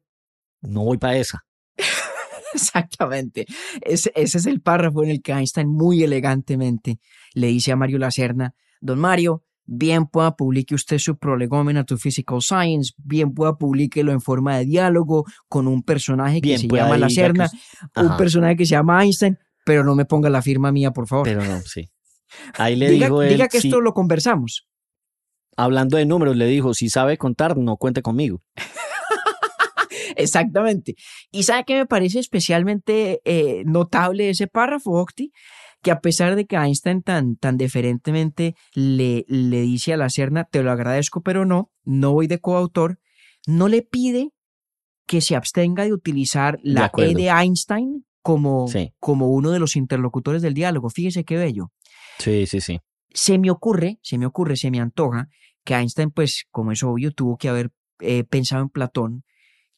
[0.61, 1.47] no voy para esa.
[2.53, 3.47] Exactamente.
[3.81, 6.99] Ese, es el párrafo en el que Einstein muy elegantemente
[7.33, 12.41] le dice a Mario Lacerna, don Mario, bien pueda publique usted su prolegómena to Physical
[12.41, 16.99] Science, bien pueda publiquelo en forma de diálogo con un personaje que se llama que
[16.99, 20.91] Lacerna, us- un personaje que se llama Einstein, pero no me ponga la firma mía,
[20.91, 21.25] por favor.
[21.25, 21.89] Pero no, sí.
[22.57, 24.67] Ahí le diga, él, diga que sí, esto lo conversamos.
[25.55, 28.41] hablando de números, le dijo, si sabe contar, no cuente conmigo.
[30.15, 30.95] Exactamente.
[31.31, 35.31] Y sabe que me parece especialmente eh, notable ese párrafo, Octi,
[35.83, 40.45] que a pesar de que Einstein tan, tan deferentemente le, le dice a la Serna,
[40.45, 42.99] te lo agradezco, pero no, no voy de coautor,
[43.45, 44.31] no le pide
[45.05, 47.13] que se abstenga de utilizar De la E acuerdo.
[47.19, 48.93] de Einstein como, Sí.
[48.99, 50.89] como uno de los interlocutores del diálogo.
[50.89, 51.71] Fíjese qué bello.
[52.19, 52.79] Sí, sí, sí.
[53.13, 55.27] Se me ocurre, se me ocurre, se me antoja
[55.65, 59.23] que Einstein, pues, como es obvio, tuvo que haber eh, pensado en Platón,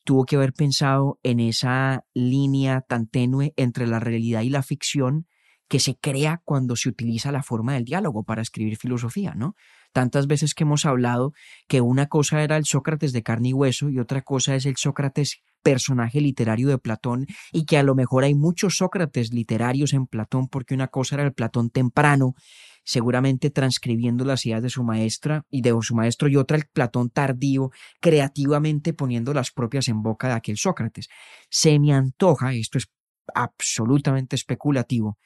[0.03, 5.25] tuvo que haber pensado en esa línea tan tenue entre la realidad y la ficción
[5.67, 9.55] que se crea cuando se utiliza la forma del diálogo para escribir filosofía, ¿no?
[9.93, 11.33] Tantas veces que hemos hablado
[11.67, 14.75] que una cosa era el Sócrates de carne y hueso y otra cosa es el
[14.75, 20.05] Sócrates personaje literario de Platón y que a lo mejor hay muchos Sócrates literarios en
[20.05, 22.35] Platón porque una cosa era el Platón temprano,
[22.83, 27.09] seguramente transcribiendo las ideas de su maestra y de su maestro y otra el Platón
[27.09, 31.07] tardío, creativamente poniendo las propias en boca de aquel Sócrates.
[31.49, 32.87] Se me antoja, esto es
[33.33, 35.17] absolutamente especulativo,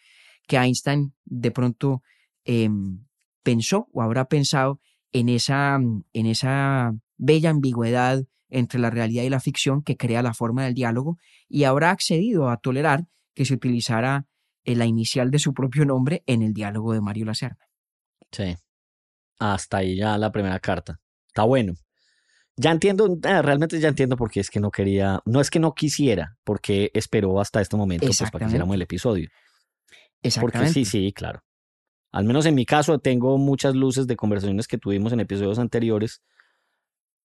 [0.49, 2.01] que Einstein de pronto
[2.43, 3.05] em,
[3.43, 4.81] pensó o habrá pensado
[5.13, 10.33] en esa, en esa bella ambigüedad entre la realidad y la ficción que crea la
[10.33, 14.25] forma del diálogo y habrá accedido a tolerar que se utilizara
[14.63, 17.69] eh, la inicial de su propio nombre en el diálogo de Mario Lacerda.
[18.31, 18.55] Sí.
[19.37, 20.99] Hasta ahí ya la primera carta.
[21.27, 21.73] Está bueno.
[22.57, 25.59] Ya entiendo, eh, realmente ya entiendo por qué es que no quería, no es que
[25.59, 29.29] no quisiera, porque esperó hasta este momento pues, para que hiciéramos el episodio.
[30.21, 30.73] Porque Exactamente.
[30.73, 31.43] sí, sí, claro.
[32.11, 36.21] Al menos en mi caso tengo muchas luces de conversaciones que tuvimos en episodios anteriores,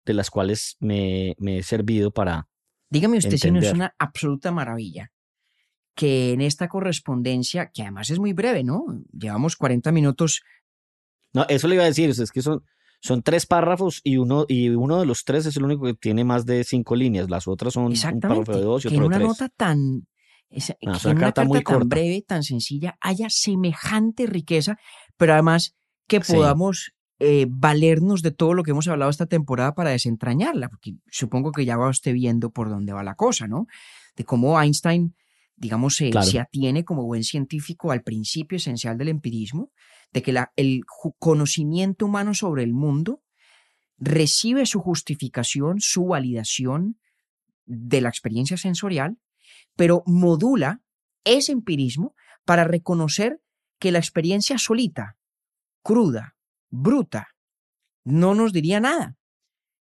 [0.05, 2.47] de las cuales me, me he servido para...
[2.89, 3.73] Dígame usted si no es entender.
[3.75, 5.11] una absoluta maravilla
[5.95, 8.85] que en esta correspondencia, que además es muy breve, ¿no?
[9.11, 10.41] Llevamos 40 minutos
[11.33, 12.63] No, eso le iba a decir, es que son,
[12.99, 16.23] son tres párrafos y uno, y uno de los tres es el único que tiene
[16.23, 17.29] más de cinco líneas.
[17.29, 19.27] Las otras son un párrafo de dos y que en otro una tres.
[19.27, 20.07] nota tan.
[20.49, 21.85] Esa- que una en una carta muy tan corta.
[21.95, 24.77] breve, tan sencilla, haya semejante riqueza,
[25.17, 25.75] pero además
[26.07, 26.33] que Sí.
[26.33, 31.53] podamos eh, valernos de todo lo que hemos hablado esta temporada para desentrañarla, porque supongo
[31.53, 33.65] que ya va usted viendo por dónde va la cosa, ¿no?
[34.17, 35.15] De cómo Einstein,
[35.55, 36.27] digamos, se, Claro.
[36.27, 39.71] se atiene como buen científico al principio esencial del empirismo,
[40.11, 40.81] de que la- el
[41.17, 43.21] conocimiento humano sobre el mundo
[43.97, 46.99] recibe su justificación, su validación
[47.65, 49.17] de la experiencia sensorial,
[49.75, 50.81] pero modula
[51.23, 52.15] ese empirismo
[52.45, 53.39] para reconocer
[53.79, 55.17] que la experiencia solita,
[55.81, 56.35] cruda,
[56.69, 57.29] bruta,
[58.03, 59.17] no nos diría nada.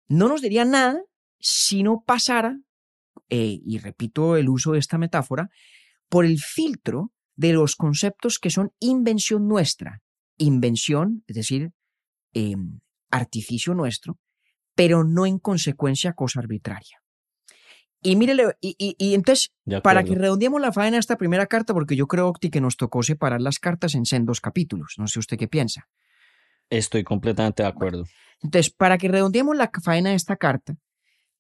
[0.08, 1.02] No nos diría nada
[1.40, 2.60] si no pasara,
[3.30, 5.50] eh, y repito el uso de esta metáfora,
[6.10, 10.02] por el filtro de los conceptos que son invención nuestra.
[10.38, 11.72] Invención, es decir,
[12.34, 12.56] eh,
[13.12, 14.20] artificio nuestro,
[14.76, 17.02] pero no en consecuencia cosa arbitraria.
[18.02, 19.52] Y mírele, y, y- y entonces,
[19.84, 22.78] para que redondeemos la faena de esta primera carta, porque yo creo, Octi, que nos
[22.78, 24.96] tocó separar las cartas en sendos capítulos.
[24.98, 25.88] No sé usted qué piensa.
[26.70, 28.06] Estoy completamente de acuerdo.
[28.42, 30.76] Entonces, para que redondeemos la faena de esta carta,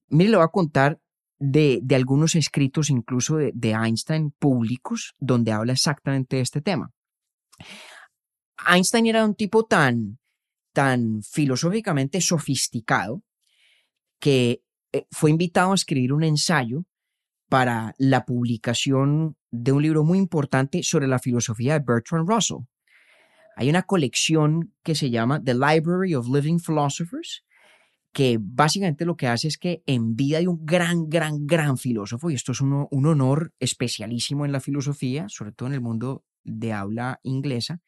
[0.09, 0.99] mire, le voy a contar
[1.37, 6.91] de, de algunos escritos, incluso de, de Einstein, públicos, donde habla exactamente de este tema.
[8.67, 10.19] Einstein era un tipo tan,
[10.73, 13.23] tan filosóficamente sofisticado
[14.19, 14.61] que
[15.11, 16.85] fue invitado a escribir un ensayo
[17.49, 22.65] para la publicación de un libro muy importante sobre la filosofía de Bertrand Russell.
[23.55, 27.43] Hay una colección que se llama The Library of Living Philosophers,
[28.13, 32.29] que básicamente lo que hace es que en vida de un gran, gran, gran filósofo,
[32.29, 36.73] y esto es un, honor especialísimo en la filosofía, sobre todo en el mundo de
[36.73, 37.81] habla inglesa,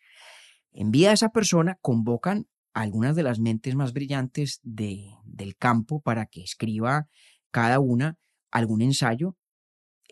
[0.73, 6.01] en vida de esa persona convocan algunas de las mentes más brillantes de, del campo
[6.01, 7.07] para que escriba
[7.51, 8.17] cada una
[8.49, 9.36] algún ensayo,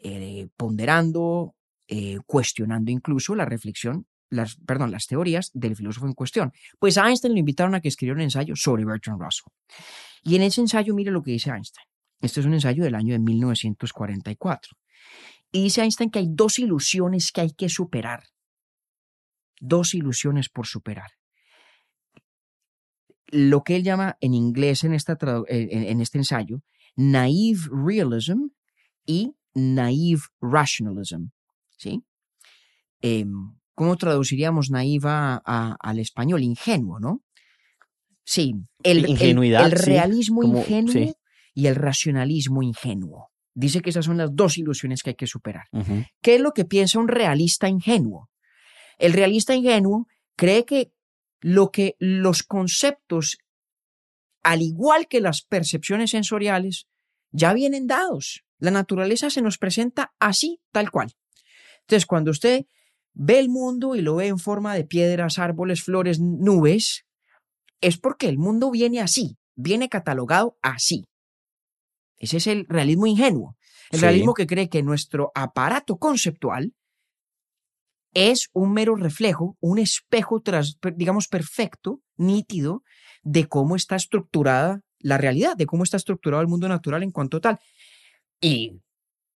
[0.01, 1.55] eh, ponderando,
[1.87, 6.53] eh, cuestionando incluso la reflexión, las, perdón, las teorías del filósofo en cuestión.
[6.79, 9.51] Pues a Einstein lo invitaron a que escribiera un ensayo sobre Bertrand Russell.
[10.23, 11.85] Y en ese ensayo, mire lo que dice Einstein.
[12.21, 14.77] Este es un ensayo del año de 1944.
[15.51, 18.23] Y dice Einstein que hay dos ilusiones que hay que superar.
[19.59, 21.18] Dos ilusiones por superar.
[23.31, 25.17] Lo que él llama en inglés en, esta
[25.47, 26.61] en, en este ensayo,
[26.95, 28.47] naive realism
[29.05, 31.25] y naive rationalism.
[31.77, 32.03] ¿Sí?
[33.01, 33.31] Em,
[33.75, 36.43] ¿Cómo traduciríamos naive a- a- al español?
[36.43, 37.21] Ingenuo, ¿no?
[38.25, 38.53] Sí,
[38.83, 41.13] el, Ingenuidad, el realismo como- ingenuo sí.
[41.53, 43.29] y el racionalismo ingenuo.
[43.55, 45.63] Dice que esas son las dos ilusiones que hay que superar.
[46.21, 48.29] ¿Qué es lo que piensa un realista ingenuo?
[48.97, 50.91] El realista ingenuo cree que
[51.41, 53.37] lo que los conceptos,
[54.43, 56.87] al igual que las percepciones sensoriales,
[57.31, 58.43] ya vienen dados.
[58.57, 61.13] La naturaleza se nos presenta así, tal cual.
[61.81, 62.65] Entonces, cuando usted
[63.13, 67.05] ve el mundo y lo ve en forma de piedras, árboles, flores, nubes,
[67.81, 71.05] es porque el mundo viene así, viene catalogado así.
[72.17, 73.55] Ese es el realismo ingenuo.
[73.91, 74.05] El Sí.
[74.05, 76.73] realismo que cree que nuestro aparato conceptual
[78.13, 82.83] es un mero reflejo, un espejo, tras, digamos, perfecto, nítido,
[83.23, 87.39] de cómo está estructurada la realidad, de cómo está estructurado el mundo natural en cuanto
[87.39, 87.59] tal.
[88.41, 88.81] Y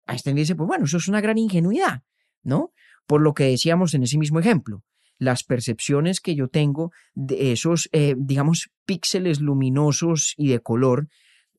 [0.07, 2.03] Einstein dice, pues bueno, eso es una gran ingenuidad,
[2.43, 2.73] ¿no?
[3.07, 4.85] Por lo que decíamos en ese mismo ejemplo,
[5.19, 11.09] las percepciones que yo tengo de esos, eh, digamos, píxeles luminosos y de color,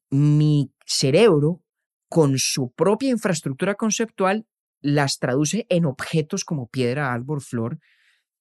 [0.09, 1.61] mi cerebro,
[2.09, 4.45] con su propia infraestructura conceptual,
[4.81, 7.79] las traduce en objetos como piedra, árbol, flor,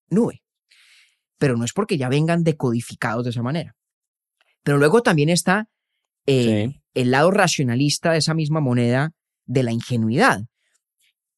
[0.09, 0.43] nube.
[1.39, 3.77] Pero no es porque ya vengan decodificados de esa manera.
[4.63, 5.69] Pero luego también está
[6.27, 6.83] eh, Sí.
[6.95, 9.13] el lado racionalista de esa misma moneda
[9.47, 10.43] de la ingenuidad,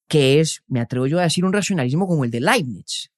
[0.08, 3.10] que es, me atrevo yo a decir, un racionalismo como el de Leibniz,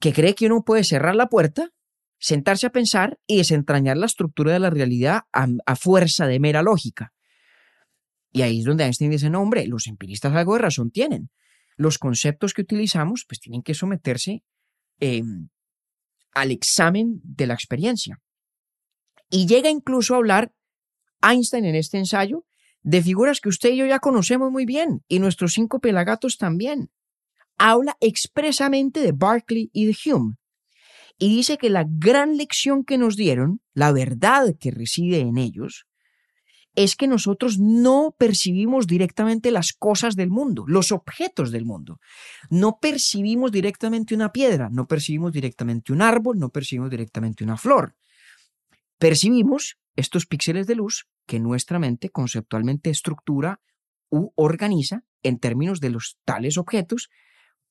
[0.00, 1.70] que cree que uno puede cerrar la puerta,
[2.18, 6.62] sentarse a pensar y desentrañar la estructura de la realidad a, a fuerza de mera
[6.62, 7.12] lógica.
[8.34, 11.30] Y ahí es donde Einstein dice, no, hombre, los empiristas algo de razón tienen.
[11.76, 14.42] Los conceptos que utilizamos pues tienen que someterse
[14.98, 15.22] eh,
[16.32, 18.20] al examen de la experiencia.
[19.30, 20.52] Y llega incluso a hablar
[21.22, 22.44] Einstein en este ensayo
[22.82, 26.90] de figuras que usted y yo ya conocemos muy bien, y nuestros cinco pelagatos también.
[27.56, 30.34] Habla expresamente de Berkeley y de Hume,
[31.18, 35.86] y dice que la gran lección que nos dieron, la verdad que reside en ellos,
[36.74, 42.00] es que nosotros no percibimos directamente las cosas del mundo, los objetos del mundo.
[42.50, 47.94] No percibimos directamente una piedra, no percibimos directamente un árbol, no percibimos directamente una flor.
[48.98, 53.60] Percibimos estos píxeles de luz que nuestra mente conceptualmente estructura
[54.10, 57.08] u organiza en términos de los tales objetos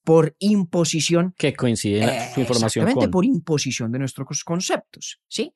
[0.03, 3.11] por imposición Que coincide eh, su información exactamente con.
[3.11, 5.53] por imposición de nuestros conceptos, ¿sí?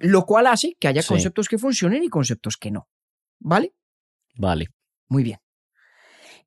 [0.00, 1.08] Lo cual hace que haya Sí.
[1.08, 2.88] conceptos que funcionen y conceptos que no,
[3.38, 3.74] ¿vale?
[4.36, 4.68] Vale.
[5.08, 5.38] Muy bien.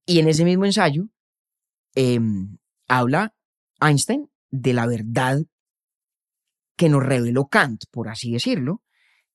[0.05, 1.09] Y en ese mismo ensayo
[1.95, 3.35] em, habla
[3.79, 5.39] Einstein de la verdad
[6.75, 8.81] que nos reveló Kant, por así decirlo,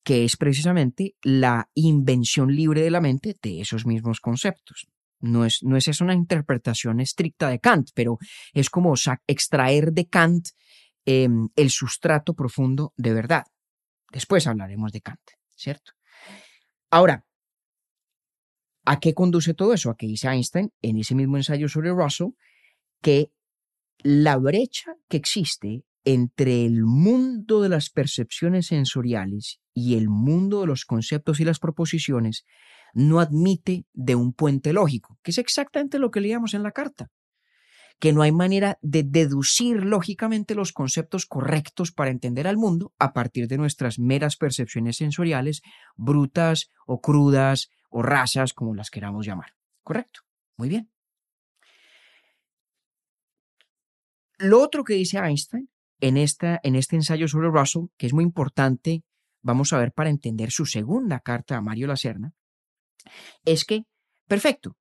[0.02, 4.88] que es precisamente la invención libre de la mente de esos mismos conceptos.
[5.20, 8.18] No es, no es esa una interpretación estricta de Kant, pero
[8.52, 8.94] es como
[9.26, 10.48] extraer de Kant
[11.04, 13.44] em, el sustrato profundo de verdad.
[14.10, 15.20] Después hablaremos de Kant,
[15.54, 15.92] ¿cierto?
[16.90, 17.24] Ahora,
[18.84, 19.90] ¿a qué conduce todo eso?
[19.90, 22.30] A que dice Einstein en ese mismo ensayo sobre Russell
[23.02, 23.30] que
[23.98, 30.66] la brecha que existe entre el mundo de las percepciones sensoriales y el mundo de
[30.66, 32.44] los conceptos y las proposiciones
[32.94, 37.10] no admite de un puente lógico, que es exactamente lo que leíamos en la carta,
[37.98, 43.12] que no hay manera de deducir lógicamente los conceptos correctos para entender al mundo a
[43.12, 45.62] partir de nuestras meras percepciones sensoriales,
[45.96, 49.54] brutas o crudas o rasas, como las queramos llamar.
[49.82, 50.20] ¿Correcto?
[50.56, 50.90] Muy bien.
[54.38, 55.68] Lo otro que dice Einstein
[56.00, 59.02] en, esta, en este ensayo sobre Russell, que es muy importante,
[59.42, 62.32] vamos a ver para entender su segunda carta a Mario Lacerna,
[63.44, 63.82] es que,
[64.28, 64.76] perfecto,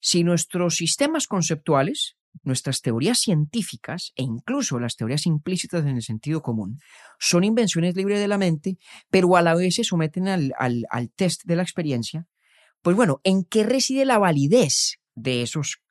[0.00, 6.42] si nuestros sistemas conceptuales, nuestras teorías científicas e incluso las teorías implícitas en el sentido
[6.42, 6.78] común
[7.18, 8.78] son invenciones libres de la mente,
[9.10, 12.26] pero a la vez se someten al, al, test de la experiencia,
[12.82, 15.82] pues bueno, ¿en qué reside la validez de esos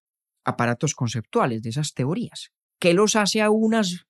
[0.43, 2.51] aparatos conceptuales, de esas teorías?
[2.79, 4.07] ¿Qué los hace a unas,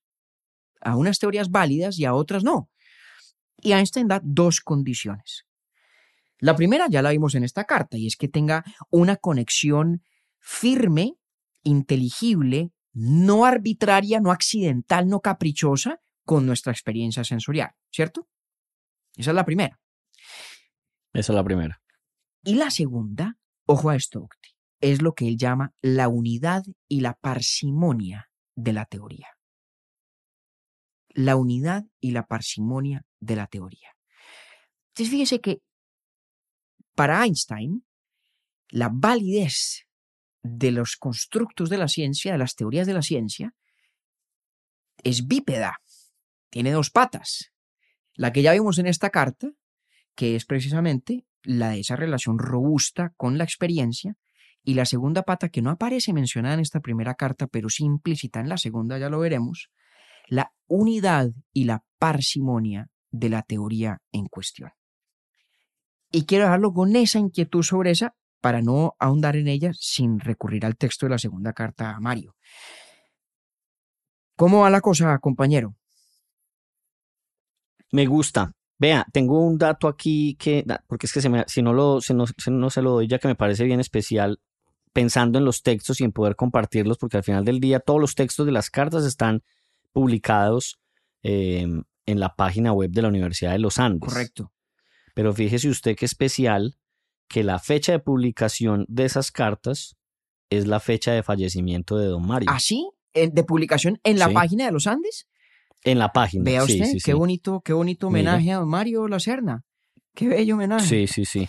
[0.80, 2.70] a unas teorías válidas y a otras no?
[3.62, 5.46] Y Einstein da dos condiciones.
[6.40, 10.04] La primera ya la vimos en esta carta y es que tenga una conexión
[10.40, 11.16] firme,
[11.70, 18.28] inteligible, no arbitraria, no accidental, no caprichosa con nuestra experiencia sensorial, ¿cierto?
[19.16, 19.80] Esa es la primera.
[21.14, 21.82] Esa es la primera.
[22.44, 24.28] Y la segunda, ojo a esto,
[24.82, 29.28] es lo que él llama la unidad y la parsimonia de la teoría.
[31.10, 33.90] La unidad y la parsimonia de la teoría.
[34.90, 35.62] Entonces fíjese que
[36.96, 37.86] para Einstein,
[38.70, 39.88] la validez
[40.42, 43.54] de los constructos de la ciencia, de las teorías de la ciencia,
[45.04, 45.78] es bípeda,
[46.50, 47.52] tiene dos patas.
[48.14, 49.50] La que ya vimos en esta carta,
[50.16, 54.16] que es precisamente la de esa relación robusta con la experiencia,
[54.64, 58.40] y la segunda pata que no aparece mencionada en esta primera carta, pero sí implícita
[58.40, 59.70] en la segunda, ya lo veremos,
[60.28, 64.72] la unidad y la parsimonia de la teoría en cuestión.
[66.12, 70.66] Y quiero dejarlo con esa inquietud sobre esa para no ahondar en ella sin recurrir
[70.66, 72.36] al texto de la segunda carta a Mario.
[74.36, 75.76] ¿Cómo va la cosa, compañero?
[77.92, 78.54] Me gusta.
[78.78, 82.14] Vea, tengo un dato aquí que, porque es que se me, si no lo, si
[82.14, 84.40] no, si no se lo doy ya que me parece bien especial,
[84.94, 88.16] pensando en los textos y en poder compartirlos, porque al final del día todos los
[88.16, 89.44] textos de las cartas están
[89.92, 90.80] publicados
[91.24, 91.68] eh,
[92.06, 94.08] en la página web de la Universidad de los Andes.
[94.08, 94.54] Correcto.
[95.14, 96.79] Pero fíjese usted que especial
[97.30, 99.96] que la fecha de publicación de esas cartas
[100.50, 102.50] es la fecha de fallecimiento de don Mario.
[102.52, 102.90] ¿Así?
[103.14, 104.34] ¿En- ¿De publicación en la Sí.
[104.34, 105.28] página de los Andes?
[105.84, 106.44] En la página.
[106.44, 107.14] Vea usted, sí, qué sí.
[107.14, 109.64] bonito, qué bonito homenaje a don Mario Lacerna.
[110.16, 110.86] Qué bello homenaje.
[110.86, 111.48] Sí, sí, sí.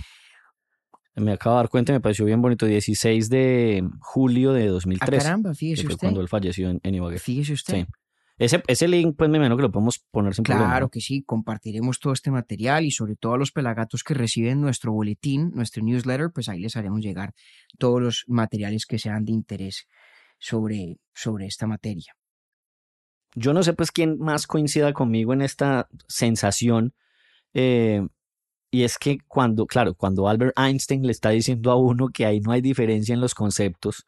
[1.16, 2.66] Me acabo de dar cuenta me pareció bien bonito.
[2.66, 5.24] 16 de julio de Ah, 2013.
[5.24, 6.07] caramba, que fíjese fue usted.
[6.07, 7.18] cuando él falleció en, en Ibagué.
[7.18, 7.87] Fíjese usted.
[8.41, 10.45] Ese, ese link, pues me imagino que lo podemos poner sin.
[10.45, 14.62] Claro que sí, compartiremos todo este material y sobre todo a los pelagatos que reciben
[14.62, 17.34] nuestro boletín, nuestro newsletter, pues ahí les haremos llegar
[17.78, 19.86] todos los materiales que sean de interés
[20.38, 22.16] sobre, sobre esta materia.
[23.34, 26.95] Yo no sé pues quién más coincida conmigo en esta sensación.
[27.53, 28.01] eh,
[28.72, 32.41] y es que cuando, claro, cuando Albert Einstein le está diciendo a uno que ahí
[32.41, 34.07] no hay diferencia en los conceptos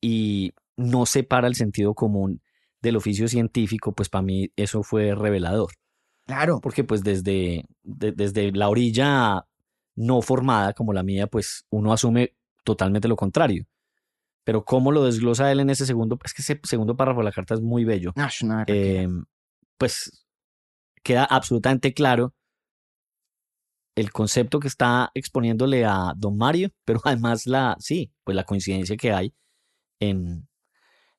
[0.00, 2.40] y no separa el sentido común
[2.82, 5.72] del oficio científico, pues para mí eso fue revelador.
[6.26, 9.44] Claro, Porque pues desde, de- desde la orilla
[9.96, 13.64] no formada como la mía, pues uno asume totalmente lo contrario.
[14.44, 17.32] Pero cómo lo desglosa él en ese segundo, es que ese segundo párrafo de la
[17.32, 18.12] carta es muy bello.
[18.16, 18.66] no, berraquera.
[18.66, 19.08] Eh,
[19.78, 20.26] pues
[21.02, 22.34] queda absolutamente claro
[23.94, 28.96] el concepto que está exponiéndole a don Mario, pero además la, sí, pues la coincidencia
[28.96, 29.34] que hay
[30.00, 30.48] en,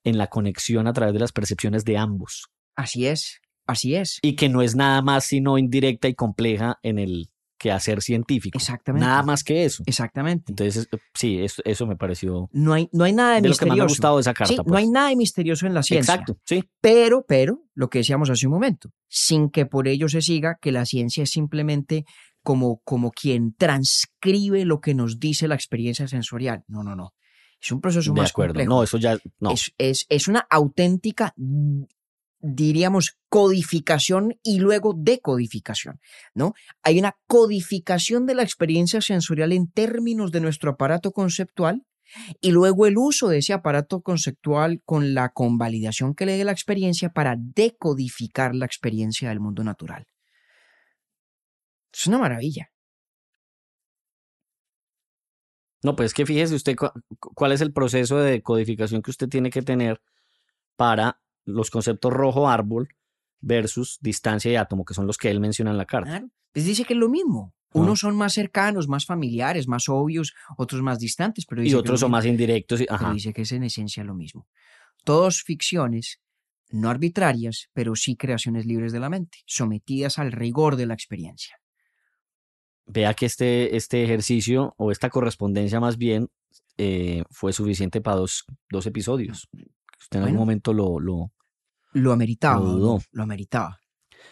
[0.03, 4.19] en la conexión a través de las percepciones de ambos así es, así es.
[4.21, 7.29] y que no es nada más sino indirecta y compleja en el
[7.63, 8.57] quehacer científico.
[8.57, 9.07] Exactamente.
[9.07, 9.83] Nada más que eso.
[9.85, 10.51] Exactamente.
[10.51, 13.55] Entonces, eh, sí, eso, eso me pareció No hay, no hay nada de, de lo
[13.55, 13.93] que más me ha misterioso.
[13.93, 14.53] gustado de esa carta.
[14.53, 14.83] Sí, no pues.
[14.83, 16.13] hay nada de misterioso en la ciencia.
[16.13, 16.65] Exacto, sí.
[16.81, 20.73] Pero, pero, lo que decíamos hace un momento, sin que por ello se siga que
[20.73, 22.03] la ciencia es simplemente
[22.43, 26.65] como, como quien transcribe lo que nos dice la experiencia sensorial.
[26.67, 27.13] No, no, no.
[27.63, 28.53] Es un proceso De más acuerdo.
[28.55, 28.69] complejo.
[28.69, 29.51] No, eso ya, no.
[29.51, 31.33] Es, es, es una auténtica,
[32.39, 36.01] diríamos, codificación y luego decodificación,
[36.33, 36.53] ¿no?
[36.81, 41.85] Hay una codificación de la experiencia sensorial en términos de nuestro aparato conceptual
[42.41, 46.51] y luego el uso de ese aparato conceptual con la convalidación que le dé la
[46.51, 50.05] experiencia para decodificar la experiencia del mundo natural.
[51.93, 52.72] Es una maravilla.
[55.83, 56.91] No, pues es que fíjese usted cu-
[57.35, 60.01] cuál es el proceso de codificación que usted tiene que tener
[60.75, 62.89] para los conceptos rojo árbol
[63.41, 66.09] versus distancia y átomo, que son los que él menciona en la carta.
[66.09, 66.29] Claro.
[66.53, 67.53] Les dice que es lo mismo.
[67.75, 67.79] Ah.
[67.79, 71.79] Unos son más cercanos, más familiares, más obvios, otros más distantes, pero Y dice que
[71.79, 72.17] otros son mismo.
[72.17, 72.79] más indirectos.
[72.81, 74.47] y- pero dice que es en esencia lo mismo.
[75.03, 76.19] Todos ficciones
[76.69, 81.55] no arbitrarias, pero sí creaciones libres de la mente, sometidas al rigor de la experiencia.
[82.85, 86.29] Vea que este, este ejercicio o esta correspondencia más bien
[86.77, 89.47] eh, fue suficiente para dos, dos episodios.
[89.99, 91.31] Usted en algún momento lo, lo,
[91.93, 93.01] Lo ameritaba, Lo dudó.
[93.11, 93.79] lo ameritaba.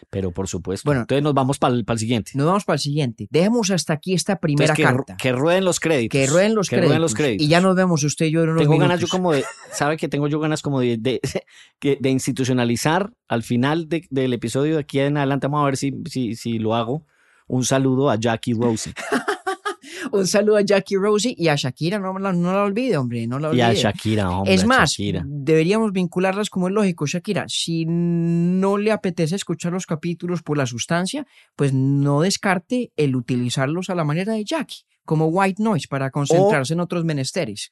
[0.10, 0.84] pero por supuesto.
[0.90, 1.02] Bueno.
[1.02, 2.32] Entonces nos vamos para el, siguiente.
[2.34, 3.28] Nos vamos para el siguiente.
[3.32, 5.16] Dejemos hasta aquí esta primera Entonces, que, carta.
[5.18, 6.12] que rueden los créditos.
[6.20, 7.46] Que rueden los, que créditos, rueden los créditos.
[7.46, 9.96] Y ya nos vemos usted y yo en unos Tengo ganas yo como de, ¿sabe
[9.96, 11.22] que tengo yo ganas como de, de,
[12.02, 15.48] de institucionalizar al final de- del episodio de aquí en adelante?
[15.48, 17.06] Vamos a ver si, si, si lo hago.
[17.52, 18.94] Un saludo a Jackie Rosie
[20.12, 23.40] Un saludo a Jackie Rosie y a Shakira, no la, no la olvide, hombre, no
[23.40, 23.64] la y olvide.
[23.66, 24.54] a Shakira, hombre.
[24.54, 25.24] es más, Shakira.
[25.26, 27.46] deberíamos vincularlas como es lógico, Shakira.
[27.48, 31.26] Si no le apetece escuchar los capítulos por la sustancia,
[31.56, 36.74] pues no descarte el utilizarlos a la manera de Jackie, como white noise para concentrarse
[36.74, 37.72] en otros menesteres.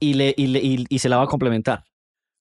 [0.00, 1.84] Y, le, y, le- y- y se la va a complementar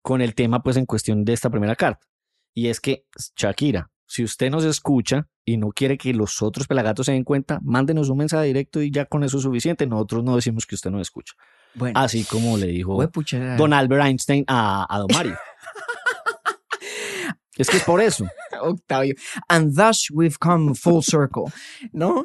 [0.01, 2.07] con el tema, pues, en cuestión de esta primera carta.
[2.55, 3.05] Y es que,
[3.35, 7.59] Shakira, si usted nos escucha y no quiere que los otros pelagatos se den cuenta,
[7.63, 9.87] mándenos un mensaje directo y ya con eso es suficiente.
[9.87, 11.33] Nosotros no decimos que usted no escucha.
[11.73, 15.37] Bueno, Así como le dijo huepucha, Don Albert Einstein a, a Don Mario.
[17.57, 18.25] es que es por eso.
[18.61, 19.15] Octavio.
[19.47, 21.45] And thus we've come full circle,
[21.91, 22.23] ¿no?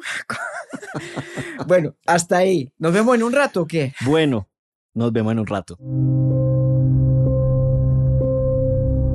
[1.67, 2.71] bueno, hasta ahí.
[2.77, 3.93] ¿Nos vemos en un rato o qué?
[4.01, 4.49] Bueno,
[4.93, 5.77] nos vemos en un rato.